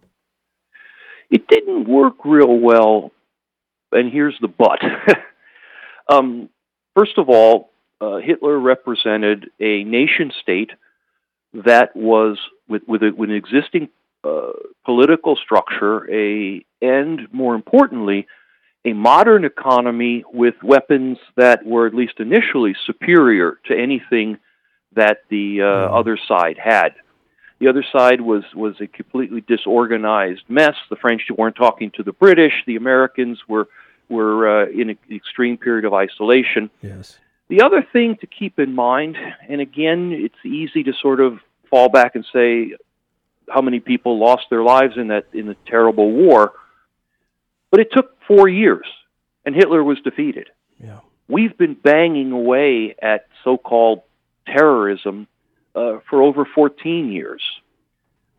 [1.31, 3.11] It didn't work real well,
[3.91, 4.81] and here's the but.
[6.15, 6.51] um,
[6.95, 7.71] first of all,
[8.03, 10.71] uh, Hitler represented a nation state
[11.55, 13.89] that was with with, a, with an existing
[14.25, 14.53] uh,
[14.85, 18.27] political structure, a and more importantly,
[18.85, 24.39] a modern economy with weapons that were at least initially superior to anything
[24.95, 25.99] that the uh, mm.
[25.99, 26.95] other side had.
[27.59, 30.75] The other side was was a completely disorganized mess.
[30.91, 32.53] The French weren't talking to the British.
[32.67, 33.69] The Americans were
[34.09, 36.71] were uh, in an extreme period of isolation.
[36.83, 37.19] Yes.
[37.49, 39.17] The other thing to keep in mind,
[39.49, 41.39] and again, it's easy to sort of
[41.71, 42.75] fall back and say
[43.49, 46.53] how many people lost their lives in that in the terrible war,
[47.71, 48.87] but it took four years,
[49.45, 50.49] and Hitler was defeated.
[50.83, 51.01] Yeah.
[51.29, 54.03] We've been banging away at so-called
[54.47, 55.27] terrorism
[55.75, 57.43] uh, for over 14 years.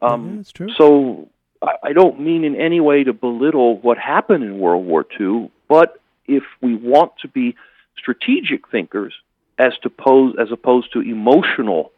[0.01, 0.69] Um, yeah, that's true.
[0.77, 1.29] So
[1.61, 5.51] I, I don't mean in any way to belittle what happened in World War II,
[5.67, 7.55] but if we want to be
[7.97, 9.13] strategic thinkers
[9.57, 11.91] as to pose as opposed to emotional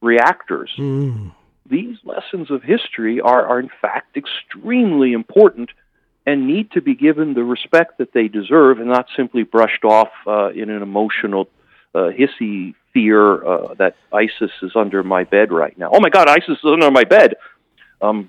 [0.00, 1.32] reactors, mm.
[1.68, 5.70] these lessons of history are, are in fact extremely important
[6.26, 10.10] and need to be given the respect that they deserve and not simply brushed off
[10.26, 11.48] uh, in an emotional,
[11.94, 15.90] uh, hissy fear uh, that ISIS is under my bed right now.
[15.92, 17.34] Oh my God, ISIS is under my bed.
[18.00, 18.28] Um,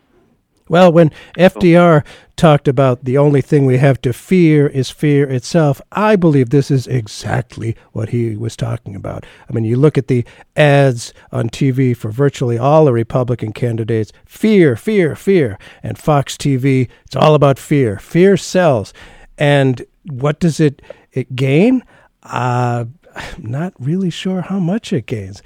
[0.67, 2.05] well, when FDR
[2.36, 6.69] talked about the only thing we have to fear is fear itself, I believe this
[6.69, 9.25] is exactly what he was talking about.
[9.49, 10.23] I mean, you look at the
[10.55, 15.58] ads on TV for virtually all the Republican candidates fear, fear, fear.
[15.82, 17.97] And Fox TV, it's all about fear.
[17.97, 18.93] Fear sells.
[19.39, 21.84] And what does it, it gain?
[22.21, 25.41] Uh, I'm not really sure how much it gains.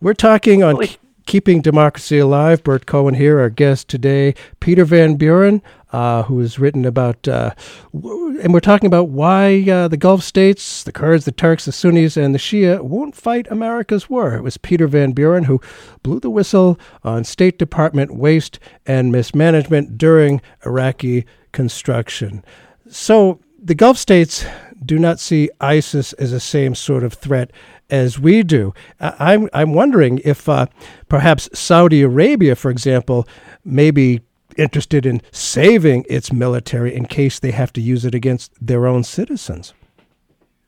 [0.00, 0.78] We're talking on
[1.26, 2.62] Keeping Democracy Alive.
[2.62, 5.60] Burt Cohen here, our guest today, Peter Van Buren,
[5.92, 7.52] uh, who has written about, uh,
[7.92, 12.16] and we're talking about why uh, the Gulf states, the Kurds, the Turks, the Sunnis,
[12.16, 14.34] and the Shia won't fight America's war.
[14.34, 15.60] It was Peter Van Buren who
[16.02, 22.44] blew the whistle on State Department waste and mismanagement during Iraqi construction.
[22.88, 24.44] So the Gulf states
[24.84, 27.50] do not see ISIS as the same sort of threat
[27.90, 28.74] as we do.
[29.00, 30.66] I'm I'm wondering if uh,
[31.08, 33.26] perhaps Saudi Arabia, for example,
[33.64, 34.20] may be
[34.56, 39.04] interested in saving its military in case they have to use it against their own
[39.04, 39.74] citizens.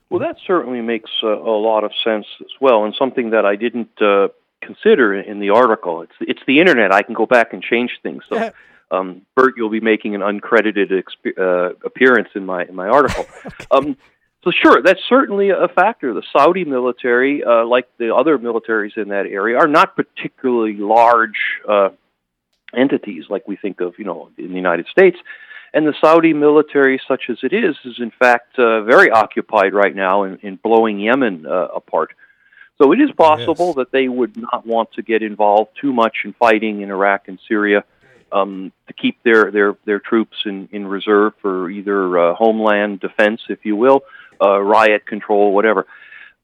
[0.09, 3.55] Well, that certainly makes uh, a lot of sense as well, and something that I
[3.55, 4.29] didn't uh,
[4.61, 6.01] consider in the article.
[6.01, 6.91] It's it's the internet.
[6.91, 8.23] I can go back and change things.
[8.29, 8.51] So
[8.91, 13.25] um, Burt, you'll be making an uncredited exp- uh, appearance in my in my article.
[13.71, 13.97] um,
[14.43, 16.13] so sure, that's certainly a factor.
[16.13, 21.37] The Saudi military, uh, like the other militaries in that area, are not particularly large
[21.67, 21.89] uh,
[22.73, 25.17] entities like we think of, you know, in the United States.
[25.73, 29.95] And the Saudi military, such as it is, is in fact uh, very occupied right
[29.95, 32.11] now in, in blowing Yemen uh, apart.
[32.81, 33.75] So it is possible yes.
[33.75, 37.37] that they would not want to get involved too much in fighting in Iraq and
[37.45, 37.83] Syria
[38.31, 43.41] um, to keep their, their, their troops in, in reserve for either uh, homeland defense,
[43.49, 44.01] if you will,
[44.41, 45.85] uh, riot control, whatever.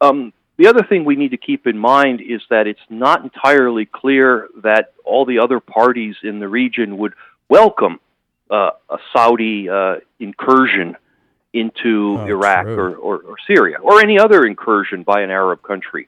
[0.01, 3.85] Um, the other thing we need to keep in mind is that it's not entirely
[3.85, 7.13] clear that all the other parties in the region would
[7.49, 7.99] welcome
[8.49, 10.95] uh, a Saudi uh, incursion
[11.53, 16.07] into oh, Iraq or, or, or, Syria or any other incursion by an Arab country.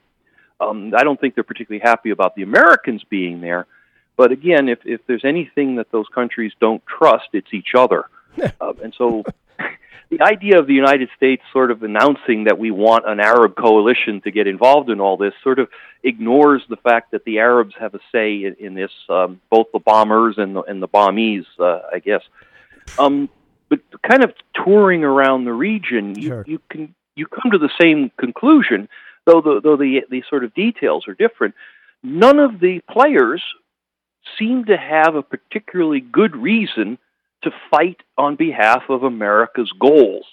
[0.60, 3.66] Um, I don't think they're particularly happy about the Americans being there.
[4.18, 8.06] But again, if, if there's anything that those countries don't trust, it's each other.
[8.60, 9.22] uh, and so
[10.10, 14.20] the idea of the United States sort of announcing that we want an Arab coalition
[14.22, 15.68] to get involved in all this sort of
[16.02, 19.78] ignores the fact that the Arabs have a say in, in this, um, both the
[19.78, 22.22] bombers and the, and the bombees, uh, I guess.
[22.98, 23.28] Um,
[23.68, 24.32] but kind of
[24.64, 26.44] touring around the region, you, sure.
[26.46, 28.88] you can you come to the same conclusion,
[29.26, 31.54] though the, though the the sort of details are different.
[32.02, 33.42] None of the players
[34.38, 36.98] seem to have a particularly good reason
[37.42, 40.24] to fight on behalf of America's goals.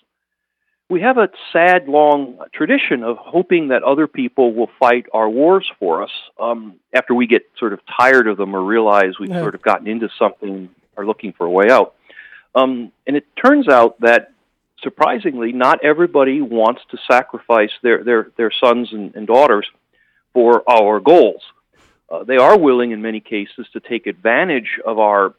[0.89, 5.69] We have a sad, long tradition of hoping that other people will fight our wars
[5.79, 9.41] for us um, after we get sort of tired of them or realize we've yeah.
[9.41, 11.95] sort of gotten into something or looking for a way out.
[12.53, 14.31] Um, and it turns out that
[14.81, 19.67] surprisingly, not everybody wants to sacrifice their their their sons and, and daughters
[20.33, 21.41] for our goals.
[22.09, 25.33] Uh, they are willing, in many cases, to take advantage of our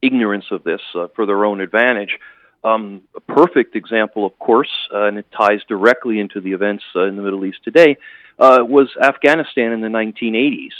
[0.00, 2.18] ignorance of this uh, for their own advantage.
[2.62, 7.04] Um, a perfect example, of course, uh, and it ties directly into the events uh,
[7.04, 7.98] in the Middle East today,
[8.38, 10.72] uh, was Afghanistan in the 1980s.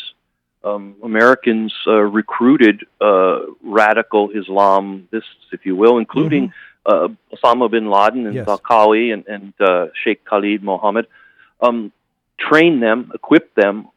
[0.64, 6.54] Um, Americans uh, recruited uh, radical Islamists, if you will, including
[6.88, 7.14] mm-hmm.
[7.34, 8.48] Osama bin Laden and yes.
[8.48, 11.06] And, and Sheikh Khalid Mohammed,
[11.60, 11.92] um,
[12.38, 13.88] trained them, equipped them,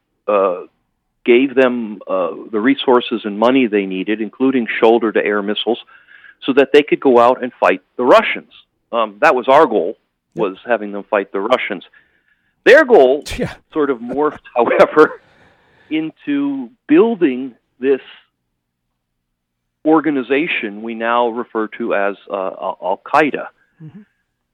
[1.28, 5.80] gave them the resources and money they needed, including shoulder to air missiles
[6.44, 8.52] so that they could go out and fight the Russians.
[8.92, 9.98] Um, that was our goal,
[10.34, 11.84] was having them fight the Russians.
[12.66, 13.56] Their goal yeah.
[13.74, 15.22] sort of morphed, however,
[15.90, 18.02] into building this
[19.86, 23.48] organization we now refer to as uh, Al Qaeda.
[23.82, 24.02] Mm-hmm.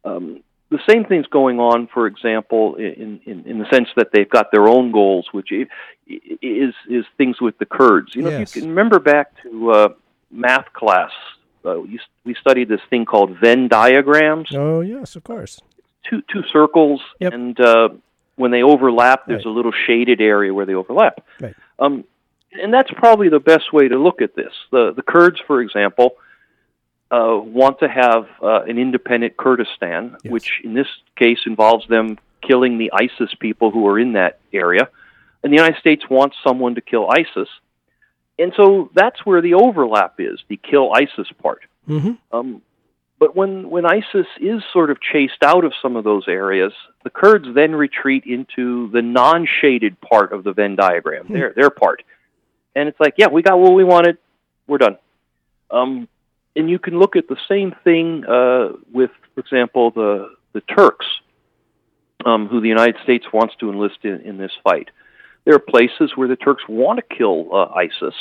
[0.06, 0.44] Um,
[0.74, 4.52] the same thing's going on, for example, in, in, in the sense that they've got
[4.52, 5.68] their own goals, which is
[6.08, 8.16] is things with the Kurds.
[8.16, 8.50] You know, yes.
[8.50, 9.90] if you can remember back to uh,
[10.32, 11.12] math class
[11.66, 14.50] uh, we, we studied this thing called Venn diagrams.
[14.54, 15.60] Oh yes, of course.
[16.10, 17.34] Two two circles, yep.
[17.34, 17.90] and uh,
[18.36, 19.52] when they overlap, there's right.
[19.52, 21.26] a little shaded area where they overlap.
[21.40, 21.56] Right.
[21.80, 22.04] Um,
[22.52, 24.54] and that's probably the best way to look at this.
[24.72, 26.16] The the Kurds, for example,
[27.14, 30.32] uh, want to have uh, an independent Kurdistan, yes.
[30.32, 34.90] which in this case involves them killing the ISIS people who are in that area.
[35.44, 37.50] And the United States wants someone to kill ISIS
[38.40, 41.62] and so that's where the overlap is the kill ISIS part.
[41.88, 42.14] Mm-hmm.
[42.36, 42.62] Um,
[43.20, 47.10] but when when ISIS is sort of chased out of some of those areas, the
[47.10, 51.34] Kurds then retreat into the non-shaded part of the Venn diagram, mm-hmm.
[51.34, 52.04] their their part,
[52.76, 54.18] and it's like, yeah, we got what we wanted,
[54.68, 54.98] we're done.
[55.70, 56.08] Um,
[56.56, 61.06] and you can look at the same thing uh, with, for example, the the Turks,
[62.26, 64.90] um, who the United States wants to enlist in, in this fight.
[65.46, 68.16] There are places where the Turks want to kill uh, ISIS,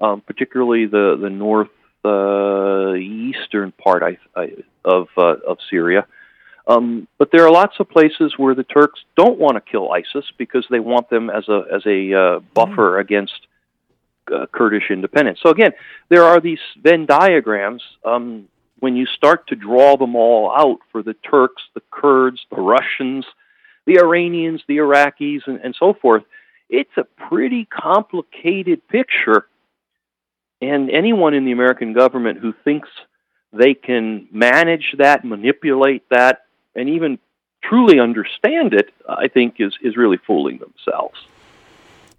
[0.00, 1.70] um, particularly the the north
[2.04, 4.52] uh, eastern part I, I,
[4.84, 6.06] of uh, of Syria.
[6.66, 10.24] Um, but there are lots of places where the Turks don't want to kill ISIS
[10.38, 13.00] because they want them as a as a uh, buffer mm.
[13.00, 13.46] against
[14.32, 15.38] uh, Kurdish independence.
[15.42, 15.72] So again,
[16.08, 17.82] there are these Venn diagrams.
[18.04, 18.48] Um,
[18.80, 23.24] when you start to draw them all out for the Turks, the Kurds, the Russians,
[23.86, 26.24] the Iranians, the Iraqis, and, and so forth,
[26.68, 29.46] it's a pretty complicated picture.
[30.60, 32.88] And anyone in the American government who thinks
[33.52, 37.18] they can manage that, manipulate that, and even
[37.62, 41.18] truly understand it, I think is, is really fooling themselves.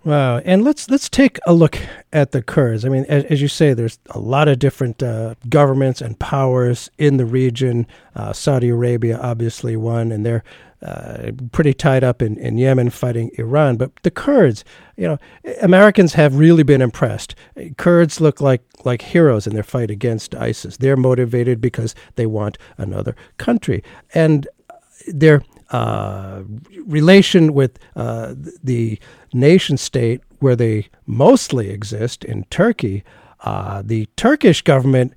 [0.05, 1.79] Wow, and let's let's take a look
[2.13, 2.85] at the Kurds.
[2.85, 6.91] I mean, as, as you say, there's a lot of different uh, governments and powers
[6.99, 7.87] in the region.
[8.15, 10.43] Uh, Saudi Arabia, obviously, one, and they're
[10.83, 13.77] uh, pretty tied up in, in Yemen fighting Iran.
[13.77, 14.63] But the Kurds,
[14.95, 15.17] you know,
[15.63, 17.33] Americans have really been impressed.
[17.77, 20.77] Kurds look like, like heroes in their fight against ISIS.
[20.77, 23.83] They're motivated because they want another country.
[24.13, 24.47] And
[25.07, 25.41] their
[25.72, 26.43] uh,
[26.86, 28.99] relation with uh, the
[29.34, 33.03] nation state where they mostly exist in Turkey,
[33.41, 35.13] uh, the Turkish government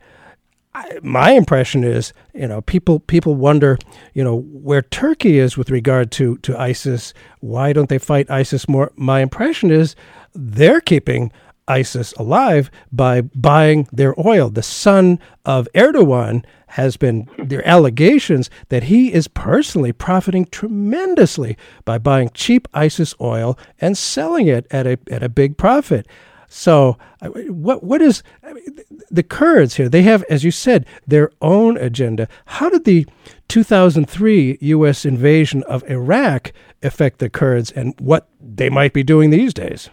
[1.02, 3.78] my impression is, you know, people people wonder,
[4.14, 7.14] you know, where Turkey is with regard to to ISIS.
[7.40, 8.92] Why don't they fight ISIS more?
[8.96, 9.96] My impression is
[10.34, 11.32] they're keeping
[11.68, 14.50] ISIS alive by buying their oil.
[14.50, 21.98] The son of Erdogan has been there allegations that he is personally profiting tremendously by
[21.98, 26.06] buying cheap ISIS oil and selling it at a at a big profit.
[26.48, 28.78] So, what what is I mean,
[29.10, 29.88] the Kurds here?
[29.88, 32.26] They have, as you said, their own agenda.
[32.46, 33.06] How did the
[33.48, 35.04] 2003 U.S.
[35.04, 36.52] invasion of Iraq
[36.82, 39.90] affect the Kurds, and what they might be doing these days?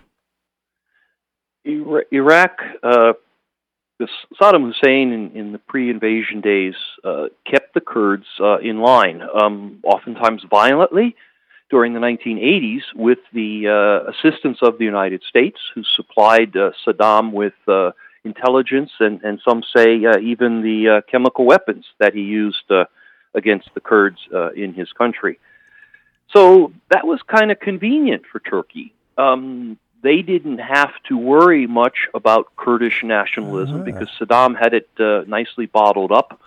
[1.65, 3.13] Iraq, uh,
[4.39, 9.79] Saddam Hussein in, in the pre-invasion days uh, kept the Kurds uh, in line, um,
[9.83, 11.15] oftentimes violently
[11.69, 17.31] during the 1980s with the uh, assistance of the United States, who supplied uh, Saddam
[17.31, 17.91] with uh,
[18.23, 22.71] intelligence and, and some say even the chemical weapons that he used
[23.33, 24.17] against the Kurds
[24.55, 25.39] in his country.
[26.35, 28.93] So that was kind of convenient for Turkey.
[29.17, 33.83] Um, they didn't have to worry much about Kurdish nationalism uh-huh.
[33.85, 34.89] because Saddam had it
[35.27, 36.39] nicely bottled up.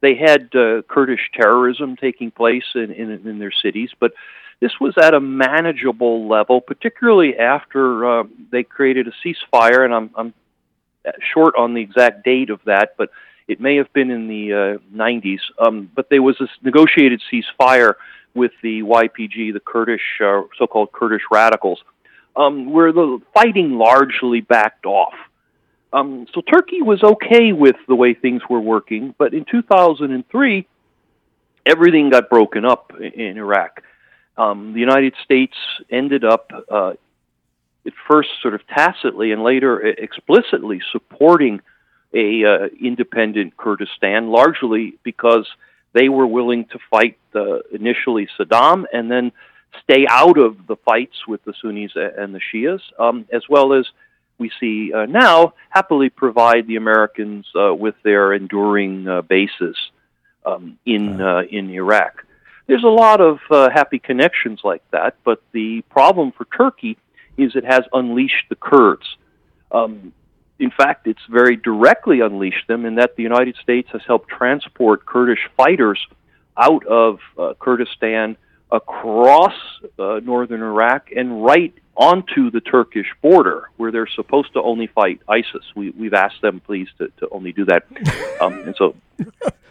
[0.00, 4.12] They had Kurdish terrorism taking place in, in, in their cities, but
[4.60, 10.10] this was at a manageable level, particularly after uh, they created a ceasefire, and I'm,
[10.14, 10.34] I'm
[11.32, 13.10] short on the exact date of that, but
[13.48, 17.94] It may have been in the uh, 90s, um, but there was this negotiated ceasefire
[18.32, 21.82] with the YPG, the Kurdish, uh, so-called Kurdish radicals,
[22.36, 25.14] um, where the fighting largely backed off.
[25.92, 30.66] Um, so Turkey was okay with the way things were working, but in 2003,
[31.66, 33.82] everything got broken up in Iraq.
[34.36, 35.56] Um, the United States
[35.90, 36.92] ended up, uh,
[37.86, 41.60] at first sort of tacitly and later explicitly supporting
[42.12, 45.48] a uh, independent Kurdistan, largely because
[45.92, 49.32] they were willing to fight uh, initially Saddam and then
[49.82, 53.86] stay out of the fights with the Sunnis and the Shias, um, as well as
[54.38, 59.76] we see uh, now happily provide the Americans uh, with their enduring uh, bases
[60.44, 62.24] um, in uh, in Iraq.
[62.66, 66.96] There's a lot of uh, happy connections like that, but the problem for Turkey
[67.36, 69.16] is it has unleashed the Kurds.
[69.72, 70.12] Um,
[70.58, 75.06] in fact, it's very directly unleashed them in that the United States has helped transport
[75.06, 75.98] Kurdish fighters
[76.56, 78.36] out of uh, Kurdistan
[78.72, 79.54] across
[79.98, 85.20] uh, northern Iraq and right onto the Turkish border, where they're supposed to only fight
[85.28, 85.64] ISIS.
[85.76, 87.84] We, we've asked them, please, to, to only do that.
[88.40, 88.94] Um, and so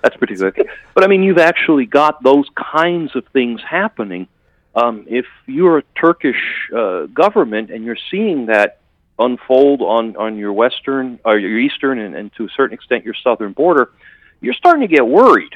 [0.03, 0.69] that's pretty good.
[0.93, 4.27] But I mean, you've actually got those kinds of things happening.
[4.75, 8.79] Um, if you're a Turkish uh, government and you're seeing that
[9.17, 13.15] unfold on, on your western or your eastern and, and to a certain extent your
[13.23, 13.91] southern border,
[14.39, 15.55] you're starting to get worried.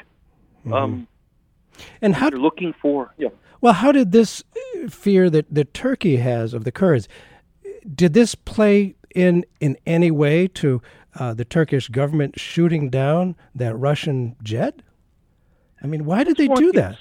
[0.66, 0.72] Mm-hmm.
[0.72, 1.08] Um,
[2.00, 3.28] and how you're looking for yeah.
[3.64, 4.44] Well, how did this
[4.90, 7.08] fear that, that Turkey has of the Kurds,
[7.94, 10.82] did this play in in any way to
[11.18, 14.80] uh, the Turkish government shooting down that Russian jet?
[15.82, 16.98] I mean, why did they do gets,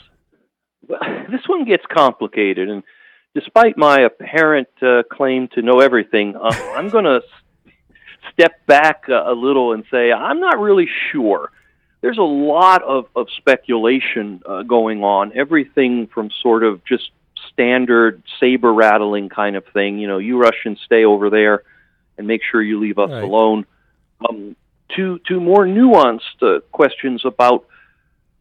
[0.88, 1.28] that?
[1.32, 2.84] this one gets complicated, and
[3.36, 7.22] despite my apparent uh, claim to know everything, uh, I'm going to
[8.32, 11.52] step back a, a little and say I'm not really sure
[12.04, 15.32] there's a lot of, of speculation uh, going on.
[15.36, 17.10] Everything from sort of just
[17.54, 21.64] standard saber rattling kind of thing, you know, you Russians stay over there
[22.18, 23.24] and make sure you leave us right.
[23.24, 23.66] alone,
[24.28, 24.58] um,
[24.98, 27.68] to to more nuanced uh, questions about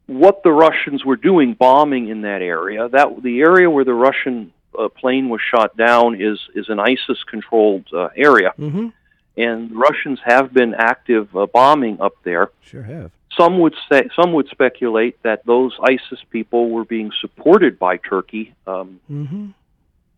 [0.07, 2.89] what the Russians were doing bombing in that area.
[2.89, 7.23] That the area where the Russian uh, plane was shot down is is an ISIS
[7.31, 8.55] controlled uh, area.
[8.59, 8.89] Mm-hmm.
[9.37, 12.51] And Russians have been active uh, bombing up there.
[12.63, 13.13] Sure have.
[13.37, 18.55] Some would say, some would speculate that those ISIS people were being supported by Turkey,
[18.67, 19.51] um, mm-hmm.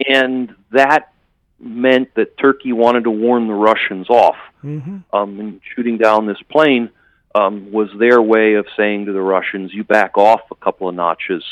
[0.09, 1.13] and that
[1.61, 4.37] meant that Turkey wanted to warn the Russians off.
[4.65, 4.99] Mm-hmm.
[5.13, 6.91] Um, and shooting down this plane
[7.35, 10.95] um, was their way of saying to the Russians, "You back off a couple of
[10.95, 11.45] notches."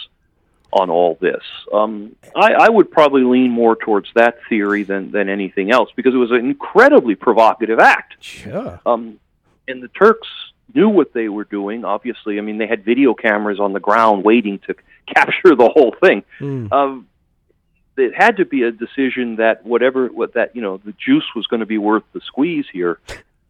[0.72, 1.42] on all this.
[1.72, 6.14] Um, I, I would probably lean more towards that theory than, than anything else because
[6.14, 8.14] it was an incredibly provocative act.
[8.20, 8.80] Sure.
[8.86, 9.20] Um,
[9.68, 10.28] and the Turks
[10.74, 11.84] knew what they were doing.
[11.84, 14.74] Obviously, I mean they had video cameras on the ground waiting to
[15.06, 16.24] capture the whole thing.
[16.40, 16.72] Mm.
[16.72, 17.08] Um,
[17.96, 21.46] it had to be a decision that whatever what that you know the juice was
[21.46, 22.98] going to be worth the squeeze here.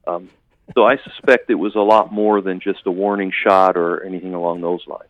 [0.06, 0.28] Um,
[0.74, 4.34] so I suspect it was a lot more than just a warning shot or anything
[4.34, 5.04] along those lines.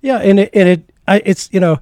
[0.00, 1.80] Yeah, and it, and it I, it's you know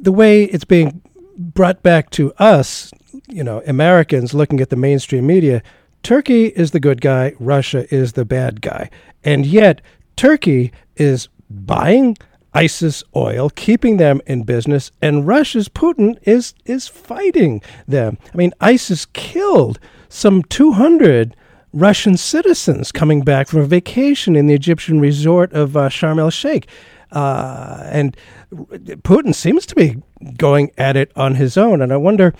[0.00, 1.02] the way it's being
[1.36, 2.92] brought back to us,
[3.28, 5.62] you know, Americans looking at the mainstream media
[6.04, 8.90] Turkey is the good guy, Russia is the bad guy.
[9.24, 9.80] And yet,
[10.16, 12.18] Turkey is buying
[12.52, 18.18] ISIS oil, keeping them in business, and Russia's Putin is is fighting them.
[18.32, 19.80] I mean, ISIS killed
[20.10, 21.34] some 200
[21.72, 26.30] Russian citizens coming back from a vacation in the Egyptian resort of uh, Sharm el
[26.30, 26.68] Sheikh.
[27.12, 28.16] Uh, and
[28.52, 30.02] Putin seems to be
[30.36, 31.80] going at it on his own.
[31.80, 32.34] And I wonder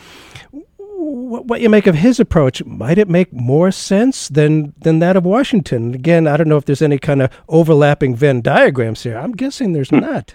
[1.15, 2.65] what you make of his approach.
[2.65, 5.95] Might it make more sense than than that of Washington?
[5.95, 9.17] Again, I don't know if there's any kind of overlapping Venn diagrams here.
[9.17, 10.01] I'm guessing there's hmm.
[10.01, 10.35] not.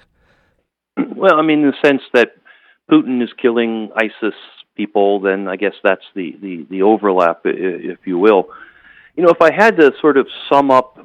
[1.15, 2.29] Well, I mean, in the sense that
[2.89, 4.35] Putin is killing ISIS
[4.75, 8.49] people, then I guess that's the the, the overlap, if you will.
[9.15, 10.97] You know, if I had to sort of sum up,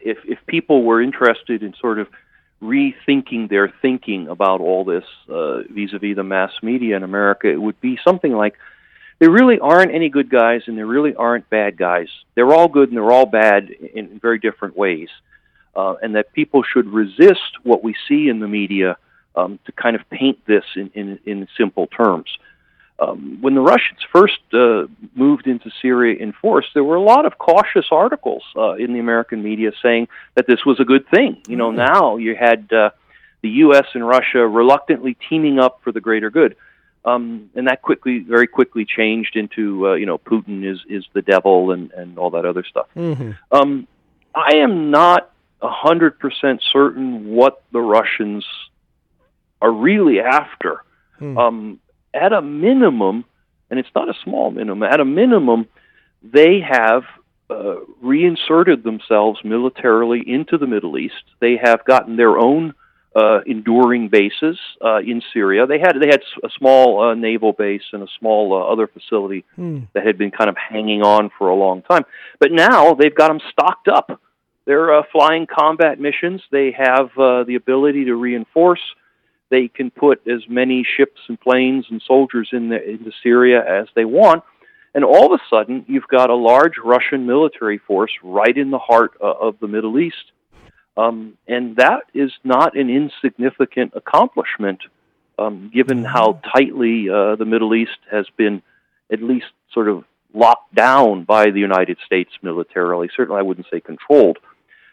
[0.00, 2.08] if if people were interested in sort of
[2.62, 7.80] rethinking their thinking about all this uh, vis-a-vis the mass media in America, it would
[7.80, 8.54] be something like
[9.18, 12.08] there really aren't any good guys and there really aren't bad guys.
[12.34, 15.08] They're all good and they're all bad in very different ways.
[15.74, 18.96] Uh, and that people should resist what we see in the media
[19.36, 22.28] um, to kind of paint this in, in, in simple terms.
[23.00, 27.26] Um, when the Russians first uh, moved into Syria in force, there were a lot
[27.26, 31.40] of cautious articles uh, in the American media saying that this was a good thing.
[31.46, 31.78] You know, mm-hmm.
[31.78, 32.90] now you had uh,
[33.40, 33.86] the U.S.
[33.94, 36.56] and Russia reluctantly teaming up for the greater good,
[37.04, 41.22] um, and that quickly, very quickly, changed into uh, you know Putin is is the
[41.22, 42.88] devil and and all that other stuff.
[42.96, 43.32] Mm-hmm.
[43.52, 43.86] Um,
[44.34, 45.30] I am not
[45.62, 48.44] a hundred percent certain what the Russians
[49.62, 50.82] are really after.
[51.18, 51.38] Hmm.
[51.38, 51.80] Um,
[52.14, 53.24] at a minimum,
[53.70, 54.82] and it's not a small minimum.
[54.82, 55.66] At a minimum,
[56.22, 57.02] they have
[57.50, 61.22] uh, reinserted themselves militarily into the Middle East.
[61.40, 62.74] They have gotten their own
[63.16, 65.66] uh, enduring bases uh, in Syria.
[65.66, 69.44] They had they had a small uh, naval base and a small uh, other facility
[69.56, 69.80] Hmm.
[69.94, 72.04] that had been kind of hanging on for a long time.
[72.38, 74.20] But now they've got them stocked up.
[74.66, 76.42] They're uh, flying combat missions.
[76.52, 78.82] They have uh, the ability to reinforce.
[79.50, 83.88] They can put as many ships and planes and soldiers in the, into Syria as
[83.94, 84.44] they want.
[84.94, 88.78] And all of a sudden, you've got a large Russian military force right in the
[88.78, 90.32] heart of the Middle East.
[90.96, 94.80] Um, and that is not an insignificant accomplishment,
[95.38, 98.62] um, given how tightly uh, the Middle East has been
[99.12, 103.08] at least sort of locked down by the United States militarily.
[103.16, 104.38] Certainly, I wouldn't say controlled.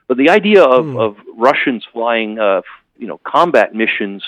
[0.08, 0.98] But the idea of, Hmm.
[0.98, 2.62] of Russians flying, uh,
[2.98, 4.24] you know, combat missions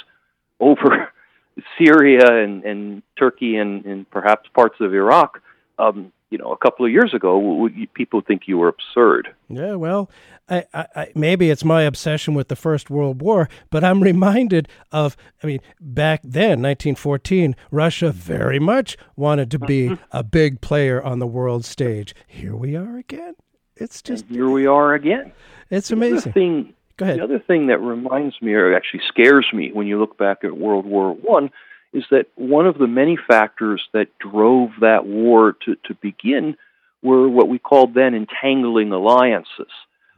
[0.60, 1.12] over
[1.78, 5.42] Syria and, and Turkey and, and perhaps parts of Iraq,
[5.80, 9.34] um, you know, a couple of years ago, people think you were absurd.
[9.48, 10.10] Yeah, well,
[10.50, 15.16] I, I, maybe it's my obsession with the First World War, but I'm reminded of,
[15.42, 21.20] I mean, back then, 1914, Russia very much wanted to be a big player on
[21.20, 22.14] the world stage.
[22.28, 23.36] Here we are again.
[23.78, 25.32] It's just, Here we are again.
[25.70, 26.34] it's amazing.
[26.34, 27.20] thing, Go ahead.
[27.20, 30.58] The other thing that reminds me, or actually scares me, when you look back at
[30.58, 31.52] World War One,
[31.94, 36.58] is that one of the many factors that drove that war to, to begin
[37.02, 39.72] were what we called then entangling alliances.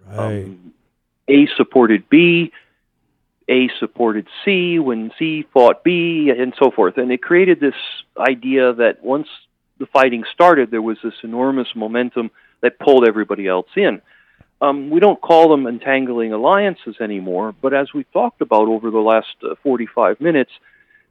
[0.07, 0.45] Right.
[0.45, 0.73] Um,
[1.27, 2.51] A supported B,
[3.49, 6.97] A supported C when C fought B, and so forth.
[6.97, 7.75] And it created this
[8.17, 9.27] idea that once
[9.77, 14.01] the fighting started, there was this enormous momentum that pulled everybody else in.
[14.61, 18.99] Um, we don't call them entangling alliances anymore, but as we've talked about over the
[18.99, 20.51] last uh, 45 minutes,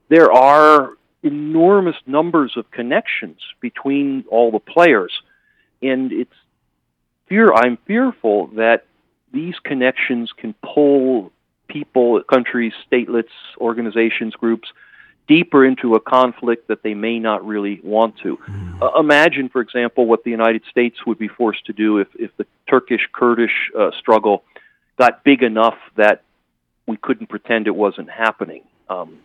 [0.09, 0.93] there are
[1.23, 5.13] enormous numbers of connections between all the players.
[5.81, 6.35] And it's
[7.29, 8.85] fear I'm fearful that
[9.33, 11.33] these connections can pull
[11.69, 13.25] people, countries, statelets,
[13.59, 14.69] organizations, groups
[15.29, 18.39] deeper into a conflict that they may not really want to.
[18.81, 22.37] Uh, imagine, for example, what the United States would be forced to do if, if
[22.39, 24.43] the Turkish Kurdish uh, struggle
[24.99, 26.23] got big enough that
[26.87, 28.63] we couldn't pretend it wasn't happening.
[28.89, 29.19] Um,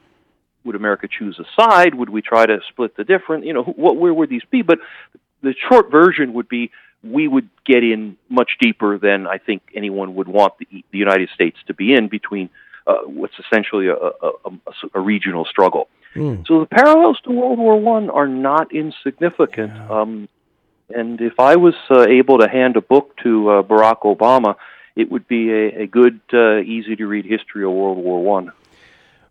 [0.65, 1.95] would America choose a side?
[1.95, 3.45] Would we try to split the different?
[3.45, 4.61] You know, what, where would these be?
[4.61, 4.79] But
[5.41, 6.71] the short version would be
[7.03, 11.29] we would get in much deeper than I think anyone would want the, the United
[11.33, 12.49] States to be in between
[12.87, 14.51] uh, what's essentially a, a, a,
[14.95, 15.87] a regional struggle.
[16.15, 16.45] Mm.
[16.47, 19.73] So the parallels to World War One are not insignificant.
[19.89, 20.29] Um,
[20.89, 24.55] and if I was uh, able to hand a book to uh, Barack Obama,
[24.95, 28.51] it would be a, a good, uh, easy to read history of World War One.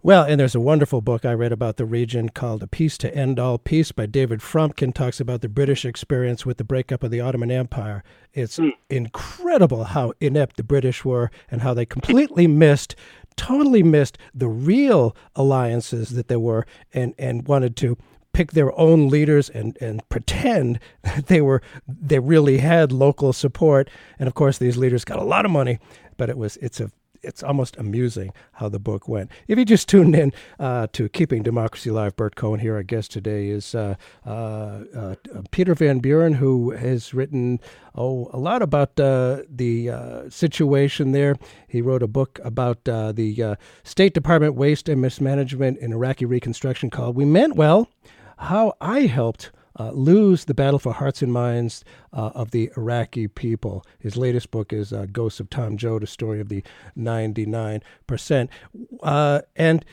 [0.04, 3.14] Well, and there's a wonderful book I read about the region called A Peace to
[3.14, 7.12] End All Peace by David Fromkin, talks about the British experience with the breakup of
[7.12, 8.02] the Ottoman Empire.
[8.34, 8.58] It's
[8.90, 12.96] incredible how inept the British were and how they completely missed,
[13.36, 17.96] totally missed the real alliances that there were and, and wanted to
[18.32, 23.90] pick their own leaders and, and pretend that they were they really had local support.
[24.18, 25.78] And of course these leaders got a lot of money,
[26.16, 26.90] but it was it's a
[27.22, 29.30] it's almost amusing how the book went.
[29.46, 32.74] If you just tuned in uh, to Keeping Democracy Alive, Burt Cohen here.
[32.74, 33.94] Our guest today is uh,
[34.26, 34.30] uh,
[34.94, 35.14] uh,
[35.50, 37.60] Peter Van Buren, who has written
[37.94, 41.36] oh a lot about uh, the uh, situation there.
[41.68, 47.16] He wrote a book about the State Department waste and mismanagement in Iraqi Reconstruction called
[47.16, 47.88] "We Meant Well:
[48.38, 53.28] How I Helped." Uh, lose the battle for hearts and minds uh, of the Iraqi
[53.28, 53.84] people.
[53.98, 56.62] His latest book is uh, Ghosts of Tom Joad, the story of the
[56.96, 58.48] 99%.
[59.02, 59.84] Uh, and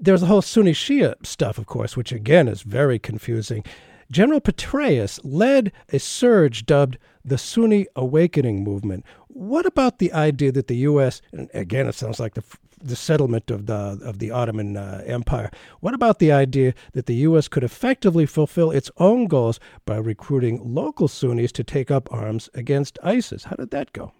[0.00, 3.64] there's the whole Sunni Shia stuff, of course, which again is very confusing.
[4.10, 9.04] General Petraeus led a surge dubbed the Sunni Awakening Movement.
[9.28, 11.22] What about the idea that the U.S.
[11.32, 12.42] and again, it sounds like the
[12.80, 15.50] the settlement of the of the Ottoman uh, Empire.
[15.80, 17.48] What about the idea that the U.S.
[17.48, 22.98] could effectively fulfill its own goals by recruiting local Sunnis to take up arms against
[23.02, 23.44] ISIS?
[23.44, 24.12] How did that go?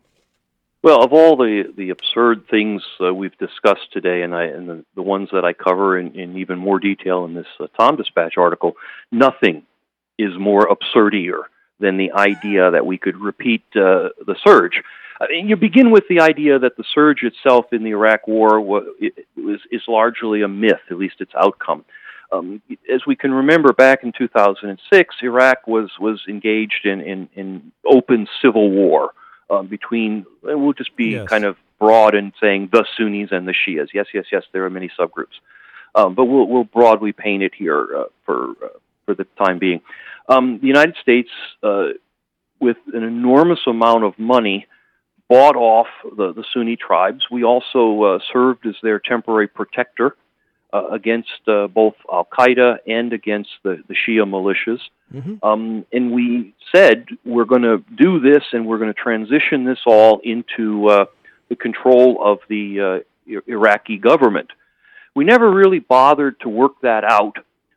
[0.82, 4.84] Well, of all the the absurd things uh, we've discussed today, and I and the,
[4.94, 8.38] the ones that I cover in, in even more detail in this uh, Tom Dispatch
[8.38, 8.76] article,
[9.12, 9.64] nothing
[10.18, 11.48] is more absurdier
[11.80, 14.82] than the idea that we could repeat uh, the surge.
[15.20, 18.60] I mean, you begin with the idea that the surge itself in the Iraq War
[18.60, 21.84] was, is, is largely a myth, at least its outcome.
[22.32, 22.62] Um,
[22.92, 28.28] as we can remember, back in 2006, Iraq was was engaged in in, in open
[28.40, 29.12] civil war
[29.50, 30.24] um, between.
[30.42, 31.28] We'll just be Yes.
[31.28, 33.88] kind of broad in saying the Sunnis and the Shias.
[33.92, 34.44] Yes, yes, yes.
[34.52, 35.36] There are many subgroups,
[35.96, 39.80] um, but we'll we'll broadly paint it here uh, for uh, for the time being.
[40.28, 41.30] Um, the United States,
[41.64, 41.88] uh,
[42.60, 44.66] with an enormous amount of money,
[45.30, 47.24] bought off the, the Sunni tribes.
[47.30, 50.16] We also uh, served as their temporary protector
[50.72, 54.80] uh, against uh, both Al Qaeda and against the, the Shia militias.
[55.14, 55.38] Mhm.
[55.42, 59.78] Um, and we said we're going to do this and we're going to transition this
[59.86, 61.04] all into uh,
[61.48, 64.50] the control of the uh, Iraqi government.
[65.14, 67.36] We never really bothered to work that out.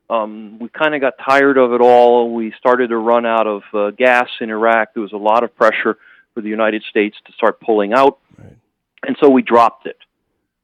[0.10, 2.34] Um, we kind of got tired of it all.
[2.34, 4.94] We started to run out of uh, gas in Iraq.
[4.94, 5.98] There was a lot of pressure
[6.34, 8.58] for the United States to start pulling out, Right.
[9.06, 9.98] and so we dropped it.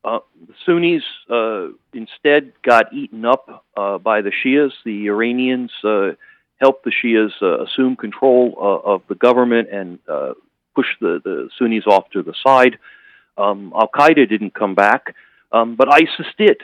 [0.04, 4.72] Uh, the Sunnis uh, instead got eaten up uh, by the Shias.
[4.86, 6.12] The Iranians uh,
[6.58, 10.34] helped the Shias uh, assume control uh, of the government and uh,
[10.74, 12.78] push the, the Sunnis off to the side.
[13.38, 15.16] Um, Al Qaeda didn't come back,
[15.52, 16.62] um, but ISIS did,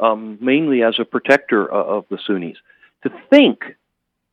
[0.00, 2.56] um, mainly as a protector uh, of the Sunnis.
[3.02, 3.76] To think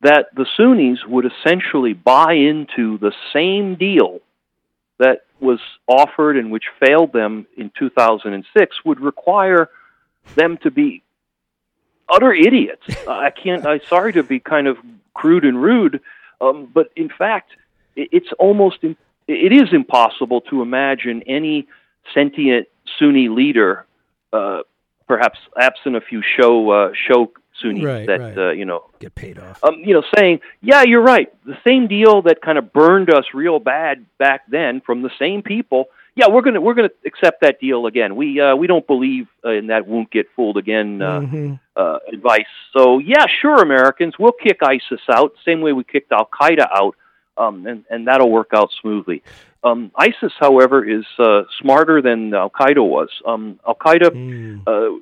[0.02, 4.20] that the Sunnis would essentially buy into the same deal
[4.97, 9.70] that was offered and which failed them in 2006 would require
[10.36, 11.04] them to be
[12.10, 12.84] utter idiots.
[13.08, 13.66] I can't.
[13.66, 14.78] I'm sorry to be kind of
[15.14, 16.02] crude and rude,
[16.39, 17.52] um, but in fact,
[17.95, 18.97] it's almost it
[19.28, 21.68] is impossible to imagine any
[22.14, 23.86] sentient Sunni leader,
[24.34, 24.62] uh,
[25.08, 27.32] perhaps absent a few show uh, show
[27.62, 28.38] Sunnis Right, that right.
[28.38, 29.64] Uh, you know Get paid off.
[29.64, 31.30] um, you know, saying, "Yeah, you're right.
[31.45, 35.41] The same deal that kind of burned us real bad back then from the same
[35.41, 35.86] people.
[36.16, 38.16] Yeah, we're gonna we're gonna accept that deal again.
[38.18, 41.59] We uh, we don't believe uh, in that won't get fooled again uh, Mhm.
[41.76, 42.51] uh, advice.
[42.76, 46.95] So yeah, sure, Americans, we'll kick ISIS out same way we kicked Al Qaeda out,
[47.38, 49.24] um, and and that'll work out smoothly.
[49.64, 53.09] Um, ISIS, however, is uh, smarter than Al Qaeda was.
[53.26, 54.62] Um, Al Qaeda Mm.
[54.68, 54.99] uh,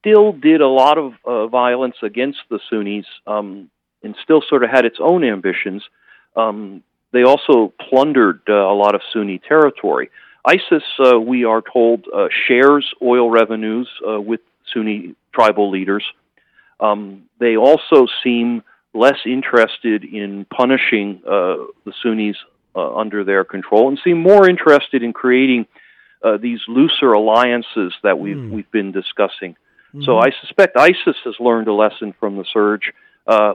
[0.00, 3.70] still did a lot of uh, violence against the Sunnis um,
[4.02, 5.82] and still sort of had its own ambitions.
[6.36, 6.82] Um,
[7.12, 10.10] they also plundered uh, a lot of Sunni territory.
[10.44, 14.40] ISIS, uh, we are told, uh, shares oil revenues uh, with
[14.72, 16.04] Sunni tribal leaders.
[16.78, 18.62] Um, they also seem
[18.94, 22.36] less interested in punishing uh, the Sunnis
[22.74, 25.66] uh, under their control and seem more interested in creating
[26.22, 28.50] uh, these looser alliances that we've Hmm.
[28.50, 29.56] we've been discussing.
[30.04, 32.92] So I suspect ISIS has learned a lesson from the surge,
[33.26, 33.54] uh,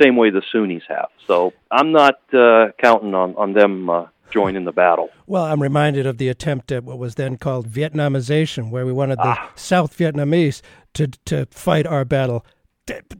[0.00, 1.08] same way the Sunnis have.
[1.26, 5.10] So I'm not uh, counting on on them uh, joining the battle.
[5.26, 9.18] Well, I'm reminded of the attempt at what was then called Vietnamization, where we wanted
[9.18, 9.52] the Ah.
[9.54, 10.62] South Vietnamese
[10.94, 12.44] to to fight our battle.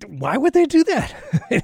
[0.07, 1.15] Why would they do that?
[1.51, 1.61] they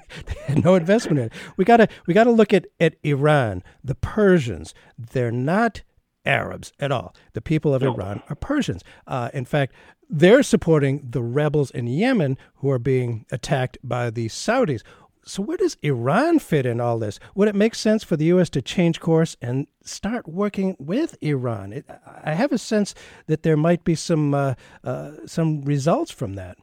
[0.46, 1.32] had no investment in it.
[1.56, 4.74] We gotta we gotta look at, at Iran, the Persians.
[4.98, 5.82] They're not
[6.26, 7.14] Arabs at all.
[7.34, 8.82] The people of Iran are Persians.
[9.06, 9.74] Uh, in fact,
[10.08, 14.82] they're supporting the rebels in Yemen who are being attacked by the Saudis.
[15.26, 17.18] So where does Iran fit in all this?
[17.34, 18.50] Would it make sense for the U.S.
[18.50, 21.72] to change course and start working with Iran?
[21.72, 21.86] It,
[22.22, 22.94] I have a sense
[23.26, 26.58] that there might be some uh, uh, some results from that,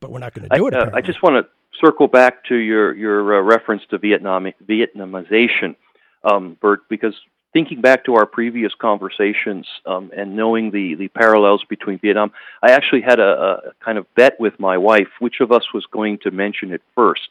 [0.00, 0.74] but we're not going to I, do it.
[0.74, 1.50] uh, I just want to
[1.80, 5.76] circle back to your your uh, reference to Vietnam Vietnamization,
[6.22, 7.14] um, Burt, because
[7.56, 12.30] thinking back to our previous conversations um, and knowing the the parallels between Vietnam,
[12.62, 13.30] I actually had a,
[13.68, 16.82] a kind of bet with my wife which of us was going to mention it
[16.94, 17.28] first.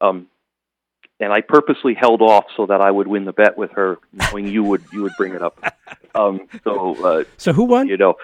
[0.00, 0.28] Um,
[1.18, 4.46] and I purposely held off so that I would win the bet with her, knowing
[4.46, 5.56] you would you would bring it up.
[6.12, 6.74] Um, so
[7.04, 7.88] uh, so who won?
[7.88, 8.14] you know.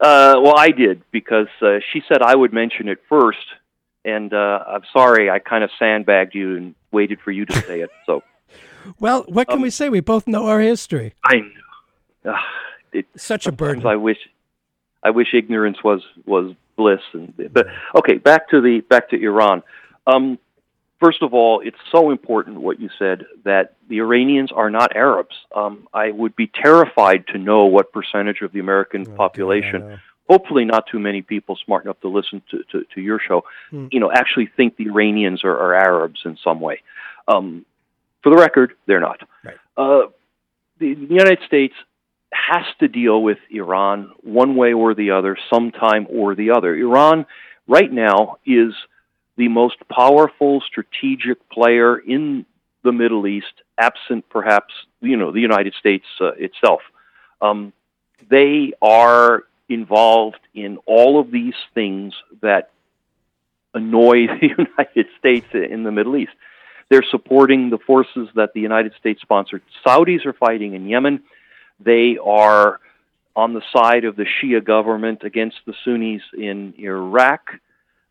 [0.00, 3.46] Uh, well, I did because uh, she said I would mention it first,
[4.04, 7.80] and uh, I'm sorry I kind of sandbagged you and waited for you to say
[7.80, 7.90] it.
[8.06, 8.22] So
[9.00, 9.88] Well, what Um, can we say?
[9.88, 11.14] We both know our history.
[11.24, 12.32] I know.
[12.32, 12.38] Uh,
[12.92, 13.86] it, Such a burden.
[13.86, 14.18] I wish
[15.02, 17.00] I wish ignorance was was bliss.
[17.12, 17.66] And but
[17.96, 19.62] okay, back to the back to Iran.
[20.06, 20.38] Um,
[21.00, 25.36] first of all, it's so important what you said that the Iranians are not Arabs.
[25.54, 29.98] Um, I would be terrified to know what percentage of the American population know.
[30.28, 33.88] hopefully not too many people smart enough to listen to, to, to your show, Hmm.
[33.90, 36.80] you know, actually think the Iranians are, are Arabs in some way.
[37.28, 37.66] Um,
[38.24, 39.20] for the record, they're not.
[39.44, 39.54] Right.
[39.76, 40.08] Uh,
[40.80, 41.74] the, the United States
[42.32, 46.74] has to deal with Iran one way or the other, sometime or the other.
[46.74, 47.26] Iran,
[47.68, 48.74] right now, is
[49.36, 52.46] the most powerful strategic player in
[52.82, 56.80] the Middle East, absent perhaps, you know, the United States uh, itself.
[57.40, 57.72] Um,
[58.30, 62.70] they are involved in all of these things that
[63.74, 66.32] annoy the United States in the Middle East.
[66.90, 71.22] They're supporting the forces that the United States sponsored Saudis are fighting in Yemen.
[71.80, 72.80] They are
[73.36, 77.50] on the side of the Shia government against the Sunnis in Iraq.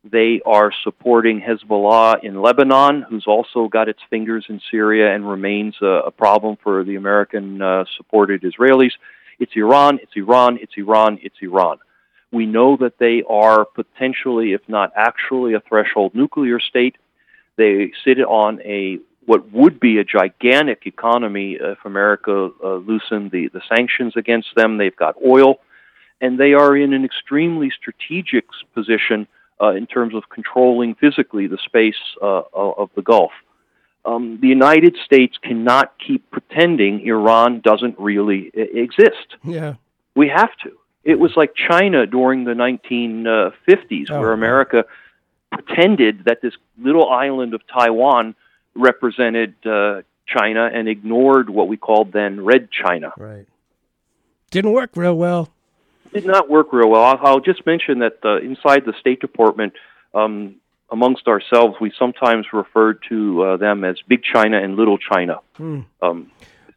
[0.04, 5.76] They are supporting Hezbollah in Lebanon, who's also got its fingers in Syria and remains
[5.82, 8.92] a, a problem for the American uh, supported Israelis.
[9.40, 11.78] It's Iran, it's Iran, it's Iran, it's Iran.
[12.32, 16.98] We know that they are potentially, if not actually, a threshold nuclear state.
[17.58, 23.47] They sit on a what would be a gigantic economy if America uh, loosened the,
[23.54, 24.78] the sanctions against them.
[24.78, 25.60] They've got oil,
[26.20, 29.28] and they are in an extremely strategic position
[29.62, 33.32] uh, in terms of controlling physically the space uh, of the Gulf.
[34.06, 39.38] Um, the United States cannot keep pretending Iran doesn't really exist.
[39.45, 39.76] Yeah.
[40.16, 40.72] We have to.
[41.06, 44.86] It was like China during the 1950s, Oh, where America
[45.54, 48.36] pretended that this little island of Taiwan
[48.76, 53.14] represented uh, China and ignored what we called then Red China.
[53.18, 53.45] Right.
[54.51, 55.49] Didn't work real well.
[56.14, 57.04] Did not work real well.
[57.04, 59.74] I'll, I'll just mention that uh, inside the State Department,
[60.14, 60.56] um,
[60.91, 65.39] amongst ourselves, we sometimes referred to uh, them as Big China and Little China.
[65.56, 65.82] Hmm.
[66.01, 66.32] Um,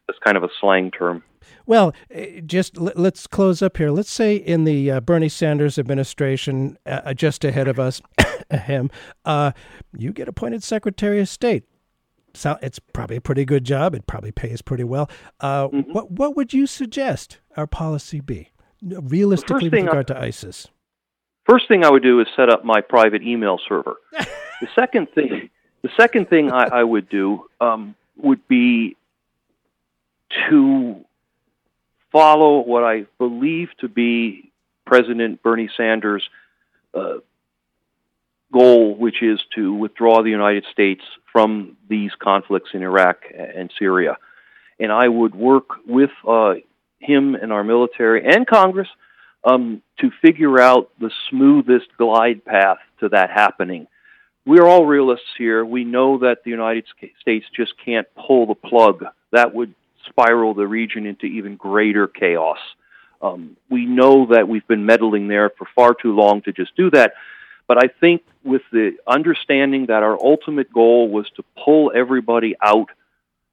[0.06, 1.22] that's kind of a slang term.
[1.66, 3.90] Well, eh, just let's close up here.
[3.90, 8.00] Let's say in the uh, Bernie Sanders administration, uh, just ahead of us,
[8.50, 8.90] him,
[9.24, 9.52] uh,
[9.96, 11.64] you get appointed Secretary of State.
[12.34, 13.94] So it's probably a pretty good job.
[13.94, 15.08] It probably pays pretty well.
[15.40, 15.92] Uh, Mm-hmm.
[15.92, 18.50] What what would you suggest our policy be,
[18.82, 20.68] realistically, with thing I- regard to ISIS?
[21.48, 23.96] First thing I would do is set up my private email server.
[24.12, 25.48] the second thing,
[25.82, 28.96] the second thing I, I would do um, would be
[30.50, 31.04] to
[32.16, 34.50] follow what I believe to be
[34.86, 36.26] President Bernie Sanders'
[36.94, 37.16] uh,
[38.50, 44.16] goal, which is to withdraw the United States from these conflicts in Iraq and Syria.
[44.80, 46.54] And I would work with uh,
[47.00, 48.88] him and our military and Congress
[49.44, 53.88] um, to figure out the smoothest glide path to that happening.
[54.46, 55.66] We're all realists here.
[55.66, 56.86] We know that the United
[57.20, 59.04] States just can't pull the plug.
[59.32, 59.74] That would
[60.08, 62.58] spiral the region into even greater chaos.
[63.22, 66.90] Um, we know that we've been meddling there for far too long to just do
[66.90, 67.14] that.
[67.66, 72.90] But I think with the understanding that our ultimate goal was to pull everybody out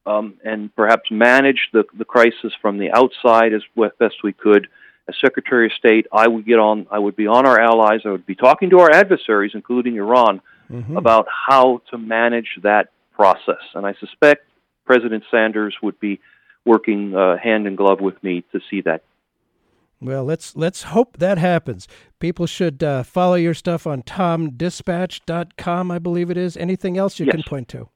[0.06, 3.64] um, and perhaps manage the, the crisis from the outside as
[3.97, 4.68] best we could,
[5.08, 6.88] as Secretary of State, I would get on.
[6.91, 8.01] I would be on our allies.
[8.06, 10.41] I would be talking to our adversaries, including Iran,
[10.72, 10.97] Mhm.
[10.97, 13.62] about how to manage that process.
[13.76, 14.45] And I suspect
[14.86, 16.20] President Sanders would be
[16.66, 19.03] working uh, hand in glove with me to see that.
[20.01, 21.88] Well, let's let's hope that happens.
[22.20, 26.57] People should uh, follow your stuff on tomdispatch.com, I believe it is.
[26.57, 27.36] Anything else you Yes.
[27.36, 27.88] can point to?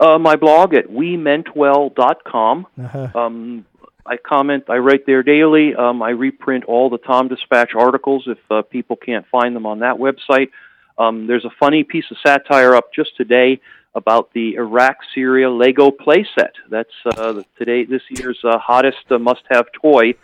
[0.00, 2.66] Uh, my blog at wementwell.com.
[2.82, 3.08] Uh-huh.
[3.14, 3.64] Um,
[4.06, 5.74] I comment, I write there daily.
[5.74, 9.78] Um, I reprint all the Tom Dispatch articles if uh, people can't find them on
[9.78, 10.50] that website.
[10.98, 13.60] Um, there's a funny piece of satire up just today
[13.94, 16.52] about the Iraq Syria Lego playset.
[16.68, 20.14] That's uh, today this year's uh, hottest uh, must-have toy.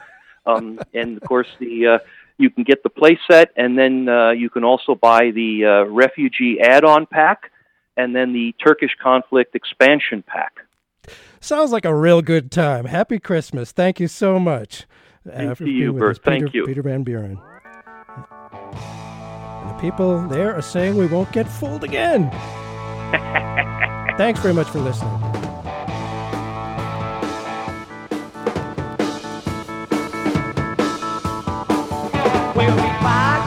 [0.46, 1.98] Um, and of course, the uh,
[2.38, 6.58] you can get the playset, and then uh, you can also buy the uh, refugee
[6.60, 7.52] add-on pack,
[7.96, 10.52] and then the Turkish conflict expansion pack.
[11.40, 12.86] Sounds like a real good time.
[12.86, 13.72] Happy Christmas.
[13.72, 14.86] Thank you so much.
[15.26, 16.22] Thank for you, Burt.
[16.22, 16.66] Peter, Thank you.
[16.66, 17.38] Peter Van Buren.
[18.52, 22.30] And the people there are saying we won't get fooled again.
[24.16, 25.10] Thanks very much for listening.
[32.54, 33.39] We'll be fighting